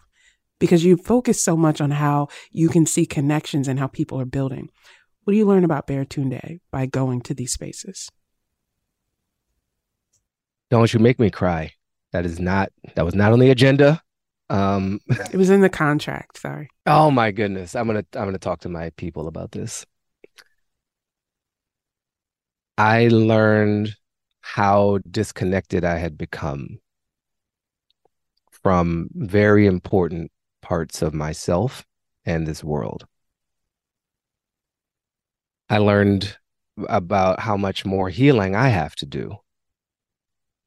Because 0.59 0.83
you 0.83 0.97
focus 0.97 1.43
so 1.43 1.57
much 1.57 1.81
on 1.81 1.91
how 1.91 2.27
you 2.51 2.69
can 2.69 2.85
see 2.85 3.05
connections 3.05 3.67
and 3.67 3.79
how 3.79 3.87
people 3.87 4.19
are 4.19 4.25
building. 4.25 4.69
What 5.23 5.31
do 5.31 5.37
you 5.37 5.45
learn 5.45 5.63
about 5.63 5.87
Baratunde 5.87 6.59
by 6.71 6.85
going 6.85 7.21
to 7.21 7.33
these 7.33 7.53
spaces? 7.53 8.09
Don't 10.69 10.93
you 10.93 10.99
make 10.99 11.19
me 11.19 11.29
cry. 11.29 11.71
That 12.11 12.25
is 12.25 12.39
not 12.39 12.71
that 12.95 13.05
was 13.05 13.15
not 13.15 13.31
on 13.31 13.39
the 13.39 13.49
agenda. 13.49 14.01
Um 14.49 14.99
It 15.31 15.35
was 15.37 15.49
in 15.49 15.61
the 15.61 15.69
contract, 15.69 16.39
sorry. 16.39 16.69
Oh 16.85 17.11
my 17.11 17.31
goodness. 17.31 17.75
I'm 17.75 17.87
to 17.87 18.05
I'm 18.15 18.23
going 18.23 18.33
to 18.33 18.39
talk 18.39 18.61
to 18.61 18.69
my 18.69 18.89
people 18.91 19.27
about 19.27 19.51
this. 19.51 19.85
I 22.77 23.07
learned 23.07 23.95
how 24.41 24.99
disconnected 25.09 25.85
I 25.85 25.97
had 25.97 26.17
become 26.17 26.79
from 28.63 29.09
very 29.13 29.65
important 29.67 30.31
parts 30.61 31.01
of 31.01 31.13
myself 31.13 31.85
and 32.25 32.47
this 32.47 32.63
world. 32.63 33.05
I 35.69 35.77
learned 35.77 36.37
about 36.89 37.41
how 37.41 37.57
much 37.57 37.85
more 37.85 38.09
healing 38.09 38.55
I 38.55 38.69
have 38.69 38.95
to 38.97 39.05
do 39.05 39.37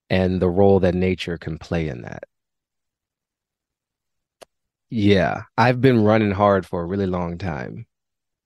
and 0.09 0.41
the 0.41 0.49
role 0.49 0.81
that 0.81 0.95
nature 0.95 1.39
can 1.39 1.59
play 1.59 1.89
in 1.89 2.03
that. 2.03 2.25
Yeah, 4.89 5.43
I've 5.57 5.81
been 5.81 6.05
running 6.05 6.31
hard 6.31 6.65
for 6.65 6.83
a 6.83 6.87
really 6.87 7.07
long 7.07 7.39
time. 7.39 7.87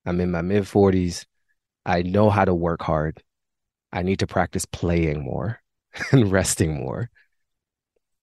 I'm 0.07 0.21
in 0.21 0.31
my 0.31 0.43
mid 0.43 0.67
40s. 0.67 1.27
I 1.85 2.03
know 2.03 2.31
how 2.31 2.45
to 2.45 2.55
work 2.55 2.83
hard. 2.83 3.23
I 3.93 4.03
need 4.03 4.21
to 4.21 4.27
practice 4.27 4.65
playing 4.65 5.23
more 5.23 5.61
and 6.13 6.31
resting 6.33 6.75
more. 6.75 7.11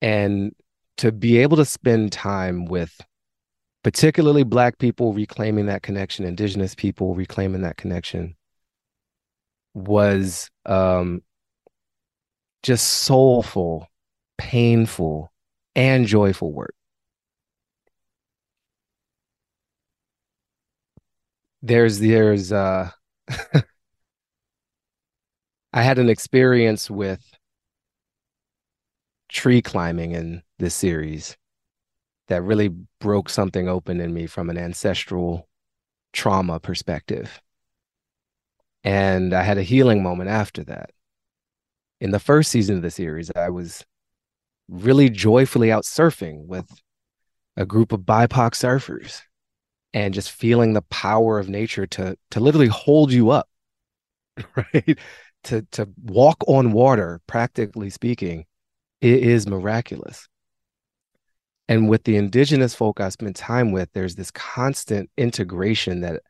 And 0.00 0.54
to 0.98 1.12
be 1.12 1.38
able 1.38 1.56
to 1.56 1.64
spend 1.64 2.12
time 2.12 2.64
with 2.66 3.00
particularly 3.82 4.42
black 4.42 4.78
people 4.78 5.12
reclaiming 5.12 5.66
that 5.66 5.82
connection 5.82 6.24
indigenous 6.24 6.74
people 6.74 7.14
reclaiming 7.14 7.62
that 7.62 7.76
connection 7.76 8.36
was 9.74 10.50
um 10.66 11.22
just 12.62 12.86
soulful 12.86 13.88
painful 14.38 15.30
and 15.74 16.06
joyful 16.06 16.52
work. 16.52 16.74
There's 21.60 21.98
there's 21.98 22.52
uh 22.52 22.90
i 25.72 25.82
had 25.82 25.98
an 25.98 26.08
experience 26.08 26.90
with 26.90 27.22
tree 29.28 29.60
climbing 29.62 30.12
in 30.12 30.42
this 30.58 30.74
series 30.74 31.36
that 32.28 32.42
really 32.42 32.68
broke 33.00 33.28
something 33.28 33.68
open 33.68 34.00
in 34.00 34.12
me 34.12 34.26
from 34.26 34.50
an 34.50 34.58
ancestral 34.58 35.48
trauma 36.12 36.60
perspective. 36.60 37.40
And 38.84 39.32
I 39.34 39.42
had 39.42 39.58
a 39.58 39.62
healing 39.62 40.02
moment 40.02 40.30
after 40.30 40.64
that. 40.64 40.90
In 42.00 42.10
the 42.10 42.20
first 42.20 42.50
season 42.50 42.76
of 42.76 42.82
the 42.82 42.90
series, 42.90 43.30
I 43.34 43.50
was 43.50 43.84
really 44.68 45.10
joyfully 45.10 45.72
out 45.72 45.84
surfing 45.84 46.46
with 46.46 46.66
a 47.56 47.66
group 47.66 47.92
of 47.92 48.00
BIPOC 48.00 48.52
surfers 48.52 49.22
and 49.92 50.14
just 50.14 50.30
feeling 50.30 50.74
the 50.74 50.82
power 50.82 51.38
of 51.38 51.48
nature 51.48 51.86
to 51.86 52.16
to 52.30 52.40
literally 52.40 52.68
hold 52.68 53.10
you 53.10 53.30
up, 53.30 53.48
right? 54.56 54.98
to 55.44 55.62
to 55.72 55.88
walk 56.02 56.36
on 56.46 56.72
water, 56.72 57.20
practically 57.26 57.90
speaking, 57.90 58.44
it 59.00 59.22
is 59.22 59.46
miraculous. 59.46 60.28
And 61.68 61.88
with 61.88 62.04
the 62.04 62.16
indigenous 62.16 62.74
folk 62.74 62.98
I 63.00 63.10
spend 63.10 63.36
time 63.36 63.72
with, 63.72 63.90
there's 63.92 64.14
this 64.14 64.30
constant 64.30 65.10
integration 65.18 66.00
that 66.00 66.22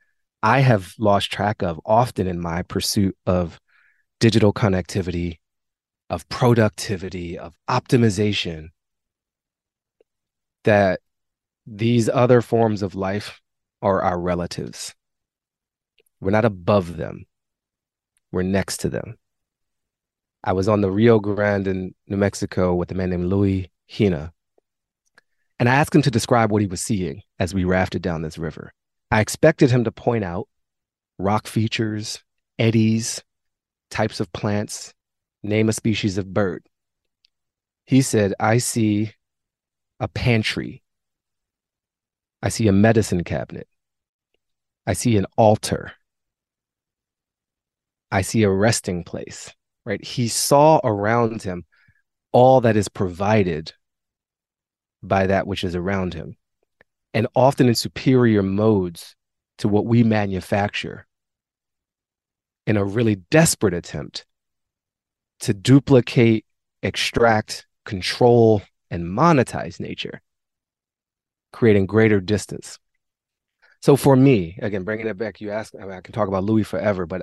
I 0.43 0.61
have 0.61 0.95
lost 0.99 1.31
track 1.31 1.63
of 1.63 1.81
often 1.87 2.27
in 2.27 2.41
my 2.41 2.63
pursuit 2.63 3.17
of 3.25 3.61
digital 4.19 4.53
connectivity, 4.53 5.39
of 6.11 6.29
productivity, 6.29 7.39
of 7.39 7.55
optimization. 7.69 8.69
That 10.65 11.01
these 11.67 12.09
other 12.09 12.43
forms 12.43 12.83
of 12.83 12.97
life 12.97 13.41
are 13.81 14.03
our 14.03 14.19
relatives. 14.19 14.95
We're 16.21 16.33
not 16.33 16.45
above 16.45 16.97
them, 16.97 17.27
we're 18.33 18.43
next 18.43 18.79
to 18.79 18.89
them. 18.89 19.19
I 20.43 20.53
was 20.53 20.69
on 20.69 20.81
the 20.81 20.91
Rio 20.91 21.21
Grande 21.21 21.69
in 21.69 21.95
New 22.09 22.17
Mexico 22.17 22.75
with 22.75 22.91
a 22.91 22.95
man 22.95 23.11
named 23.11 23.27
Louis 23.27 23.71
Hina. 23.89 24.33
And 25.59 25.69
I 25.69 25.75
asked 25.75 25.95
him 25.95 26.03
to 26.03 26.11
describe 26.11 26.53
what 26.53 26.63
he 26.63 26.69
was 26.69 26.81
seeing 26.81 27.23
as 27.39 27.53
we 27.53 27.65
rafted 27.65 28.03
down 28.03 28.23
this 28.23 28.39
river. 28.39 28.73
I 29.11 29.21
expected 29.21 29.71
him 29.71 29.85
to 29.85 29.93
point 29.93 30.25
out 30.25 30.49
rock 31.19 31.47
features, 31.47 32.23
eddies, 32.59 33.23
types 33.91 34.21
of 34.21 34.33
plants, 34.33 34.95
name 35.43 35.69
a 35.69 35.73
species 35.73 36.19
of 36.19 36.33
bird. 36.33 36.67
He 37.87 38.03
said, 38.03 38.35
I 38.39 38.59
see 38.59 39.13
a 39.99 40.09
pantry. 40.09 40.83
I 42.43 42.51
see 42.51 42.69
a 42.69 42.73
medicine 42.73 43.25
cabinet. 43.25 43.67
I 44.87 44.93
see 44.93 45.17
an 45.17 45.27
altar. 45.37 45.93
I 48.11 48.23
see 48.23 48.43
a 48.43 48.51
resting 48.51 49.05
place, 49.05 49.53
right? 49.85 50.03
He 50.05 50.29
saw 50.29 50.81
around 50.85 51.43
him 51.43 51.65
all 52.33 52.61
that 52.61 52.77
is 52.77 52.89
provided 52.89 53.73
by 55.03 55.27
that 55.27 55.47
which 55.47 55.65
is 55.65 55.75
around 55.75 56.15
him, 56.15 56.37
and 57.15 57.27
often 57.35 57.69
in 57.69 57.75
superior 57.75 58.43
modes 58.43 59.15
to 59.59 59.69
what 59.69 59.87
we 59.87 60.03
manufacture 60.03 61.07
in 62.67 62.77
a 62.77 62.85
really 62.85 63.17
desperate 63.31 63.75
attempt 63.75 64.27
to 65.41 65.55
duplicate, 65.55 66.45
extract, 66.83 67.67
control, 67.85 68.63
and 68.91 69.05
monetize 69.05 69.81
nature, 69.81 70.21
creating 71.53 71.87
greater 71.87 72.21
distance. 72.21 72.79
So 73.81 73.97
for 73.97 74.17
me, 74.17 74.59
again, 74.61 74.85
bringing 74.85 75.07
it 75.07 75.17
back, 75.17 75.41
you 75.41 75.51
asked, 75.51 75.77
I, 75.81 75.85
mean, 75.85 75.93
I 75.93 76.01
can 76.01 76.13
talk 76.13 76.29
about 76.29 76.45
Louis 76.45 76.65
forever, 76.65 77.07
but 77.07 77.23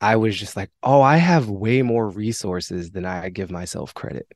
I 0.00 0.16
was 0.16 0.38
just 0.38 0.56
like, 0.56 0.70
oh, 0.82 1.02
I 1.02 1.16
have 1.16 1.50
way 1.50 1.82
more 1.82 2.08
resources 2.08 2.90
than 2.90 3.04
I 3.04 3.28
give 3.28 3.50
myself 3.50 3.92
credit. 3.94 4.26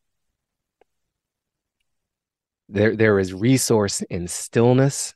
There, 2.73 2.97
there 2.97 3.19
is 3.19 3.35
resource 3.35 4.01
in 4.01 4.29
stillness. 4.29 5.15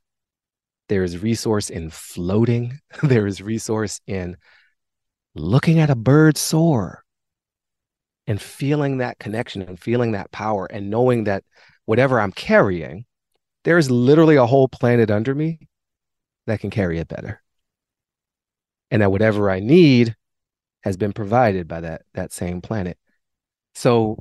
There 0.91 1.03
is 1.03 1.23
resource 1.23 1.71
in 1.71 1.89
floating. 1.89 2.79
there 3.03 3.27
is 3.27 3.41
resource 3.41 3.99
in 4.07 4.37
looking 5.35 5.79
at 5.79 5.89
a 5.89 5.97
bird 5.97 6.37
soar 6.37 7.03
and 8.27 8.41
feeling 8.41 8.99
that 8.99 9.19
connection 9.19 9.63
and 9.63 9.81
feeling 9.81 10.13
that 10.13 10.31
power 10.33 10.67
and 10.67 10.91
knowing 10.91 11.25
that 11.25 11.45
whatever 11.87 12.21
I'm 12.21 12.33
carrying, 12.33 13.07
there's 13.65 13.91
literally 13.91 14.37
a 14.37 14.45
whole 14.45 14.69
planet 14.69 15.11
under 15.11 15.35
me 15.35 15.61
that 16.47 16.61
can 16.61 16.69
carry 16.69 16.99
it 16.99 17.09
better. 17.09 17.41
And 18.91 19.01
that 19.01 19.11
whatever 19.11 19.51
I 19.51 19.61
need 19.61 20.15
has 20.83 20.99
been 20.99 21.15
provided 21.15 21.67
by 21.67 21.81
that 21.81 22.03
that 22.13 22.35
same 22.35 22.61
planet. 22.61 22.99
So 23.75 24.19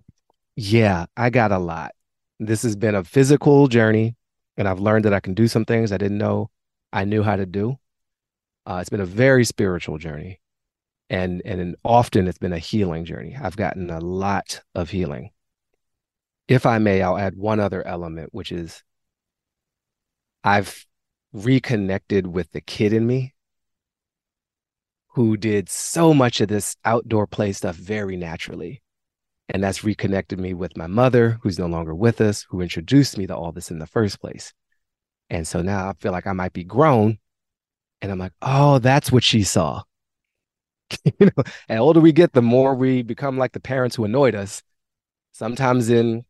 yeah, 0.56 1.08
I 1.18 1.32
got 1.32 1.52
a 1.52 1.60
lot. 1.60 1.95
This 2.40 2.64
has 2.64 2.76
been 2.76 2.96
a 2.96 3.04
physical 3.04 3.68
journey 3.68 4.16
and 4.58 4.68
I've 4.68 4.80
learned 4.80 5.06
that 5.06 5.14
I 5.14 5.20
can 5.20 5.34
do 5.34 5.48
some 5.48 5.66
things 5.66 5.92
I 5.92 5.98
didn't 5.98 6.18
know 6.18 6.50
I 6.92 7.04
knew 7.04 7.24
how 7.24 7.36
to 7.36 7.46
do. 7.46 7.78
Uh, 8.66 8.78
it's 8.82 8.90
been 8.90 9.02
a 9.02 9.06
very 9.06 9.46
spiritual 9.46 9.98
journey 9.98 10.40
and 11.10 11.42
and 11.46 11.76
often 11.84 12.28
it's 12.28 12.38
been 12.38 12.54
a 12.54 12.60
healing 12.60 13.06
journey. 13.06 13.38
I've 13.40 13.58
gotten 13.58 13.90
a 13.90 14.00
lot 14.00 14.62
of 14.74 14.90
healing. 14.90 15.32
If 16.48 16.66
I 16.66 16.78
may, 16.78 17.02
I'll 17.02 17.18
add 17.18 17.36
one 17.36 17.60
other 17.60 17.86
element, 17.86 18.30
which 18.34 18.52
is 18.52 18.84
I've 20.44 20.86
reconnected 21.34 22.28
with 22.28 22.52
the 22.52 22.62
kid 22.62 22.94
in 22.94 23.06
me 23.06 23.34
who 25.10 25.38
did 25.38 25.70
so 25.70 26.14
much 26.14 26.42
of 26.42 26.50
this 26.50 26.76
outdoor 26.84 27.26
play 27.26 27.52
stuff 27.52 27.76
very 27.76 28.18
naturally. 28.18 28.82
And 29.50 29.64
that's 29.64 29.84
reconnected 29.84 30.40
me 30.40 30.54
with 30.54 30.76
my 30.76 30.88
mother, 30.88 31.40
who's 31.42 31.60
no 31.60 31.68
longer 31.68 31.94
with 31.94 32.20
us, 32.20 32.46
who 32.50 32.62
introduced 32.62 33.18
me 33.18 33.28
to 33.28 33.36
all 33.36 33.52
this 33.52 33.70
in 33.70 33.80
the 33.80 33.86
first 33.86 34.20
place. 34.20 34.54
And 35.30 35.48
so 35.48 35.62
now 35.62 35.90
I 35.90 35.94
feel 35.94 36.12
like 36.12 36.28
I 36.28 36.34
might 36.34 36.54
be 36.54 36.64
grown. 36.64 37.20
And 38.02 38.12
I'm 38.12 38.20
like, 38.20 38.34
oh, 38.42 38.80
that's 38.80 39.12
what 39.12 39.24
she 39.24 39.44
saw. 39.44 39.84
you 41.04 41.14
know, 41.20 41.44
and 41.70 41.80
older 41.80 42.00
we 42.00 42.12
get, 42.12 42.34
the 42.34 42.42
more 42.42 42.76
we 42.76 43.02
become 43.02 43.38
like 43.38 43.54
the 43.54 43.60
parents 43.60 43.96
who 43.96 44.06
annoyed 44.06 44.36
us, 44.36 44.62
sometimes 45.32 45.90
in 45.90 46.26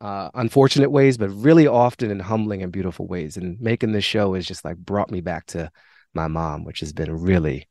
uh, 0.00 0.30
unfortunate 0.34 0.90
ways, 0.90 1.16
but 1.16 1.30
really 1.30 1.66
often 1.66 2.10
in 2.10 2.20
humbling 2.20 2.62
and 2.62 2.72
beautiful 2.72 3.06
ways. 3.06 3.36
And 3.36 3.60
making 3.60 3.92
this 3.92 4.04
show 4.04 4.34
has 4.34 4.46
just 4.46 4.64
like 4.64 4.76
brought 4.76 5.10
me 5.10 5.20
back 5.20 5.46
to 5.46 5.70
my 6.14 6.28
mom, 6.28 6.64
which 6.64 6.80
has 6.80 6.92
been 6.92 7.22
really, 7.22 7.68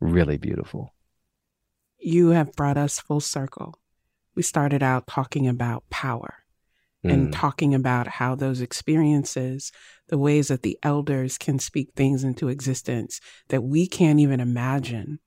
really 0.00 0.38
beautiful. 0.38 0.92
You 1.98 2.30
have 2.30 2.52
brought 2.54 2.76
us 2.76 2.98
full 2.98 3.20
circle. 3.20 3.78
We 4.34 4.42
started 4.42 4.82
out 4.82 5.06
talking 5.06 5.46
about 5.46 5.88
power 5.90 6.42
and 7.04 7.28
mm. 7.28 7.32
talking 7.32 7.74
about 7.74 8.06
how 8.06 8.34
those 8.34 8.60
experiences, 8.60 9.72
the 10.08 10.18
ways 10.18 10.48
that 10.48 10.62
the 10.62 10.78
elders 10.82 11.36
can 11.36 11.58
speak 11.58 11.90
things 11.96 12.22
into 12.22 12.48
existence 12.48 13.20
that 13.48 13.62
we 13.62 13.86
can't 13.86 14.20
even 14.20 14.40
imagine, 14.40 15.18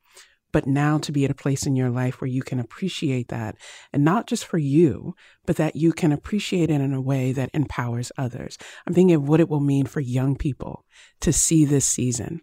but 0.53 0.65
now 0.65 0.97
to 0.97 1.11
be 1.11 1.25
at 1.25 1.31
a 1.31 1.35
place 1.35 1.65
in 1.65 1.75
your 1.75 1.89
life 1.89 2.21
where 2.21 2.29
you 2.29 2.41
can 2.41 2.61
appreciate 2.61 3.27
that 3.27 3.57
and 3.91 4.05
not 4.05 4.25
just 4.25 4.45
for 4.45 4.57
you, 4.57 5.13
but 5.45 5.57
that 5.57 5.75
you 5.75 5.91
can 5.91 6.13
appreciate 6.13 6.69
it 6.69 6.79
in 6.79 6.93
a 6.93 7.01
way 7.01 7.33
that 7.33 7.49
empowers 7.53 8.11
others. 8.17 8.57
I'm 8.87 8.93
thinking 8.93 9.15
of 9.15 9.27
what 9.27 9.41
it 9.41 9.49
will 9.49 9.59
mean 9.59 9.85
for 9.85 9.99
young 9.99 10.37
people 10.37 10.85
to 11.19 11.33
see 11.33 11.65
this 11.65 11.85
season 11.85 12.39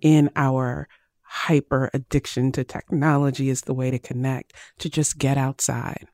in 0.00 0.30
our 0.36 0.88
hyper 1.32 1.88
addiction 1.94 2.50
to 2.50 2.64
technology 2.64 3.50
is 3.50 3.62
the 3.62 3.74
way 3.74 3.88
to 3.88 4.00
connect, 4.00 4.52
to 4.80 4.90
just 4.90 5.16
get 5.16 5.38
outside 5.38 6.08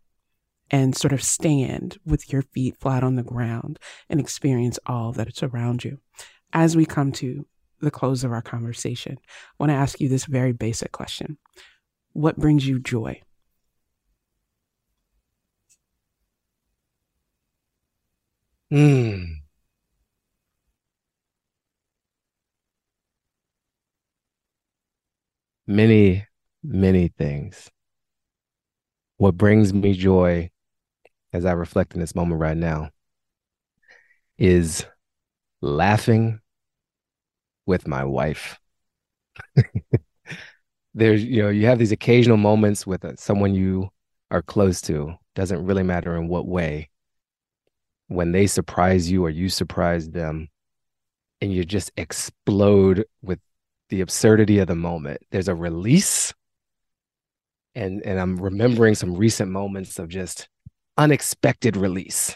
and 0.71 0.95
sort 0.95 1.15
of 1.15 1.23
stand 1.23 1.97
with 2.05 2.31
your 2.31 2.43
feet 2.43 2.77
flat 2.77 3.03
on 3.03 3.17
the 3.17 3.23
ground 3.23 3.79
and 4.11 4.21
experience 4.21 4.79
all 4.85 5.13
that 5.13 5.29
is 5.29 5.43
around 5.43 5.85
you. 5.85 5.99
As 6.53 6.77
we 6.77 6.85
come 6.85 7.13
to 7.13 7.47
the 7.81 7.91
close 7.91 8.25
of 8.25 8.33
our 8.33 8.43
conversation, 8.43 9.17
I 9.19 9.55
want 9.59 9.71
to 9.71 9.77
ask 9.77 10.01
you 10.01 10.09
this 10.11 10.27
very 10.27 10.53
basic 10.53 10.93
question 10.93 11.39
What 12.13 12.37
brings 12.37 12.67
you 12.67 12.79
joy? 12.79 13.23
Hmm. 18.71 19.46
Many, 25.67 26.27
many 26.63 27.09
things. 27.09 27.71
What 29.17 29.37
brings 29.37 29.73
me 29.73 29.95
joy 29.95 30.51
as 31.33 31.45
I 31.45 31.53
reflect 31.53 31.95
in 31.95 32.01
this 32.01 32.15
moment 32.15 32.41
right 32.41 32.57
now 32.57 32.91
is 34.39 34.87
laughing 35.61 36.41
with 37.67 37.89
my 37.89 38.05
wife. 38.05 38.59
There's, 40.95 41.25
you 41.25 41.43
know, 41.43 41.49
you 41.49 41.67
have 41.67 41.79
these 41.79 41.93
occasional 41.93 42.37
moments 42.37 42.87
with 42.87 43.05
uh, 43.05 43.17
someone 43.17 43.55
you 43.55 43.91
are 44.31 44.43
close 44.43 44.81
to, 44.83 45.15
doesn't 45.35 45.65
really 45.65 45.83
matter 45.83 46.17
in 46.17 46.29
what 46.29 46.47
way, 46.47 46.91
when 48.09 48.33
they 48.33 48.47
surprise 48.47 49.11
you 49.11 49.25
or 49.25 49.31
you 49.31 49.49
surprise 49.49 50.09
them, 50.11 50.49
and 51.41 51.53
you 51.53 51.65
just 51.65 51.91
explode 51.97 53.05
with 53.21 53.41
the 53.89 54.01
absurdity 54.01 54.59
of 54.59 54.67
the 54.67 54.75
moment. 54.75 55.21
There's 55.31 55.49
a 55.49 55.55
release. 55.55 56.35
And, 57.75 58.03
and 58.05 58.19
I'm 58.19 58.37
remembering 58.37 58.95
some 58.95 59.15
recent 59.15 59.51
moments 59.51 59.99
of 59.99 60.09
just 60.09 60.49
unexpected 60.97 61.77
release. 61.77 62.31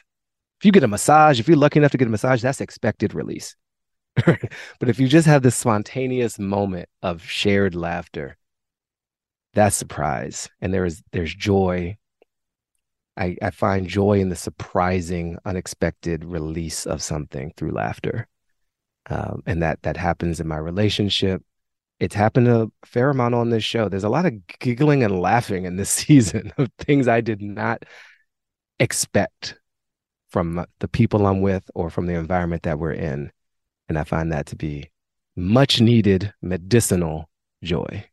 If 0.61 0.67
you 0.67 0.73
get 0.73 0.85
a 0.85 0.89
massage, 0.89 1.41
if 1.41 1.49
you're 1.49 1.57
lucky 1.57 1.79
enough 1.79 1.93
to 1.93 1.99
get 1.99 2.09
a 2.09 2.11
massage, 2.11 2.43
that's 2.43 2.61
expected 2.61 3.15
release. 3.15 3.57
but 4.15 4.89
if 4.89 5.01
you 5.01 5.09
just 5.09 5.27
have 5.27 5.43
this 5.43 5.57
spontaneous 5.57 6.39
moment 6.39 6.89
of 7.03 7.23
shared 7.23 7.75
laughter, 7.75 8.37
that's 9.55 9.77
surprise. 9.77 10.49
And 10.61 10.75
there 10.75 10.85
is 10.85 11.03
there's 11.13 11.35
joy. 11.35 11.97
I, 13.17 13.37
I 13.43 13.51
find 13.51 13.87
joy 13.87 14.21
in 14.21 14.29
the 14.29 14.37
surprising, 14.37 15.39
unexpected 15.45 16.25
release 16.25 16.87
of 16.87 17.03
something 17.03 17.53
through 17.57 17.73
laughter. 17.73 18.29
Um, 19.11 19.43
and 19.47 19.63
that 19.63 19.83
that 19.83 19.97
happens 19.97 20.41
in 20.41 20.47
my 20.49 20.57
relationship. 20.57 21.43
It's 21.99 22.15
happened 22.15 22.49
a 22.49 22.71
fair 22.85 23.11
amount 23.11 23.35
on 23.35 23.51
this 23.51 23.65
show. 23.65 23.89
There's 23.89 24.05
a 24.05 24.09
lot 24.09 24.25
of 24.25 24.47
giggling 24.59 25.03
and 25.03 25.21
laughing 25.21 25.65
in 25.65 25.77
this 25.77 25.91
season 26.07 26.53
of 26.57 26.71
things 26.79 27.09
I 27.09 27.21
did 27.21 27.43
not 27.43 27.85
expect 28.79 29.57
from 30.31 30.65
the 30.79 30.89
people 30.89 31.27
I'm 31.27 31.41
with 31.43 31.69
or 31.75 31.91
from 31.91 32.07
the 32.07 32.15
environment 32.15 32.63
that 32.63 32.79
we're 32.79 32.93
in. 32.93 33.33
And 33.89 33.99
I 33.99 34.05
find 34.05 34.33
that 34.33 34.47
to 34.47 34.57
be 34.57 34.91
much 35.37 35.81
needed 35.81 36.33
medicinal 36.41 37.29
joy. 37.63 38.07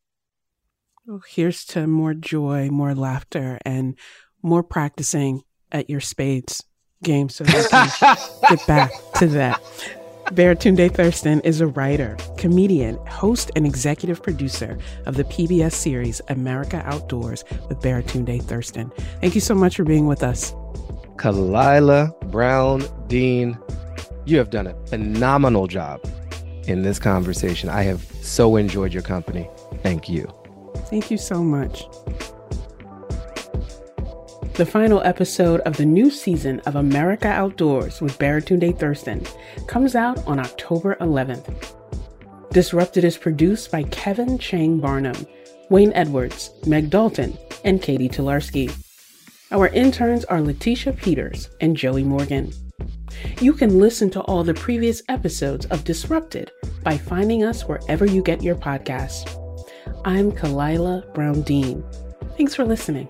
Well, 1.05 1.21
here's 1.27 1.63
to 1.65 1.87
more 1.87 2.13
joy, 2.13 2.69
more 2.69 2.95
laughter, 2.95 3.59
and 3.63 3.97
more 4.41 4.63
practicing 4.63 5.43
at 5.71 5.89
your 5.89 6.01
spades 6.01 6.63
game 7.03 7.29
so 7.29 7.45
we 7.45 7.51
can 7.51 7.89
get 8.49 8.67
back 8.67 8.91
to 9.15 9.27
that. 9.27 9.61
Baratunde 10.31 10.93
Thurston 10.93 11.39
is 11.41 11.61
a 11.61 11.67
writer, 11.67 12.17
comedian, 12.37 12.97
host, 13.07 13.51
and 13.55 13.65
executive 13.65 14.21
producer 14.21 14.77
of 15.05 15.15
the 15.15 15.23
PBS 15.23 15.73
series 15.73 16.21
America 16.27 16.81
Outdoors 16.85 17.43
with 17.69 17.79
Baratunde 17.79 18.41
Thurston. 18.43 18.91
Thank 19.21 19.35
you 19.35 19.41
so 19.41 19.55
much 19.55 19.77
for 19.77 19.83
being 19.83 20.07
with 20.07 20.23
us. 20.23 20.53
Khalilah 21.15 22.31
Brown 22.31 22.83
Dean 23.07 23.57
you 24.27 24.37
have 24.37 24.49
done 24.49 24.67
a 24.67 24.73
phenomenal 24.87 25.67
job 25.67 26.01
in 26.65 26.81
this 26.81 26.99
conversation. 26.99 27.69
I 27.69 27.83
have 27.83 28.01
so 28.21 28.57
enjoyed 28.57 28.91
your 28.91 29.03
company. 29.03 29.49
Thank 29.83 30.09
you. 30.09 30.27
Thank 30.89 31.09
you 31.09 31.17
so 31.17 31.41
much. 31.41 31.85
The 34.57 34.65
final 34.65 35.03
episode 35.03 35.59
of 35.61 35.77
the 35.77 35.85
new 35.85 36.09
season 36.09 36.61
of 36.61 36.77
America 36.77 37.27
Outdoors 37.27 38.01
with 38.01 38.17
Baratunde 38.17 38.79
Thurston 38.79 39.23
comes 39.67 39.93
out 39.93 40.25
on 40.25 40.39
October 40.39 40.97
11th. 40.99 41.75
Disrupted 42.53 43.03
is 43.03 43.19
produced 43.19 43.71
by 43.71 43.83
Kevin 43.83 44.39
Chang 44.39 44.79
Barnum, 44.79 45.27
Wayne 45.69 45.93
Edwards, 45.93 46.49
Meg 46.65 46.89
Dalton, 46.89 47.37
and 47.65 47.83
Catie 47.83 48.09
Talarski. 48.09 48.75
Our 49.51 49.67
interns 49.67 50.25
are 50.25 50.39
Lateshia 50.39 50.97
Peters 50.97 51.51
and 51.61 51.77
Joey 51.77 52.03
Morgan. 52.03 52.51
You 53.39 53.53
can 53.53 53.77
listen 53.77 54.09
to 54.09 54.21
all 54.21 54.43
the 54.43 54.55
previous 54.55 55.03
episodes 55.07 55.67
of 55.67 55.83
Disrupted 55.83 56.51
by 56.81 56.97
finding 56.97 57.43
us 57.43 57.67
wherever 57.67 58.07
you 58.07 58.23
get 58.23 58.41
your 58.41 58.55
podcasts. 58.55 59.29
I'm 60.03 60.31
Khalilah 60.31 61.13
Brown 61.13 61.43
Dean. 61.43 61.83
Thanks 62.37 62.55
for 62.55 62.65
listening. 62.65 63.07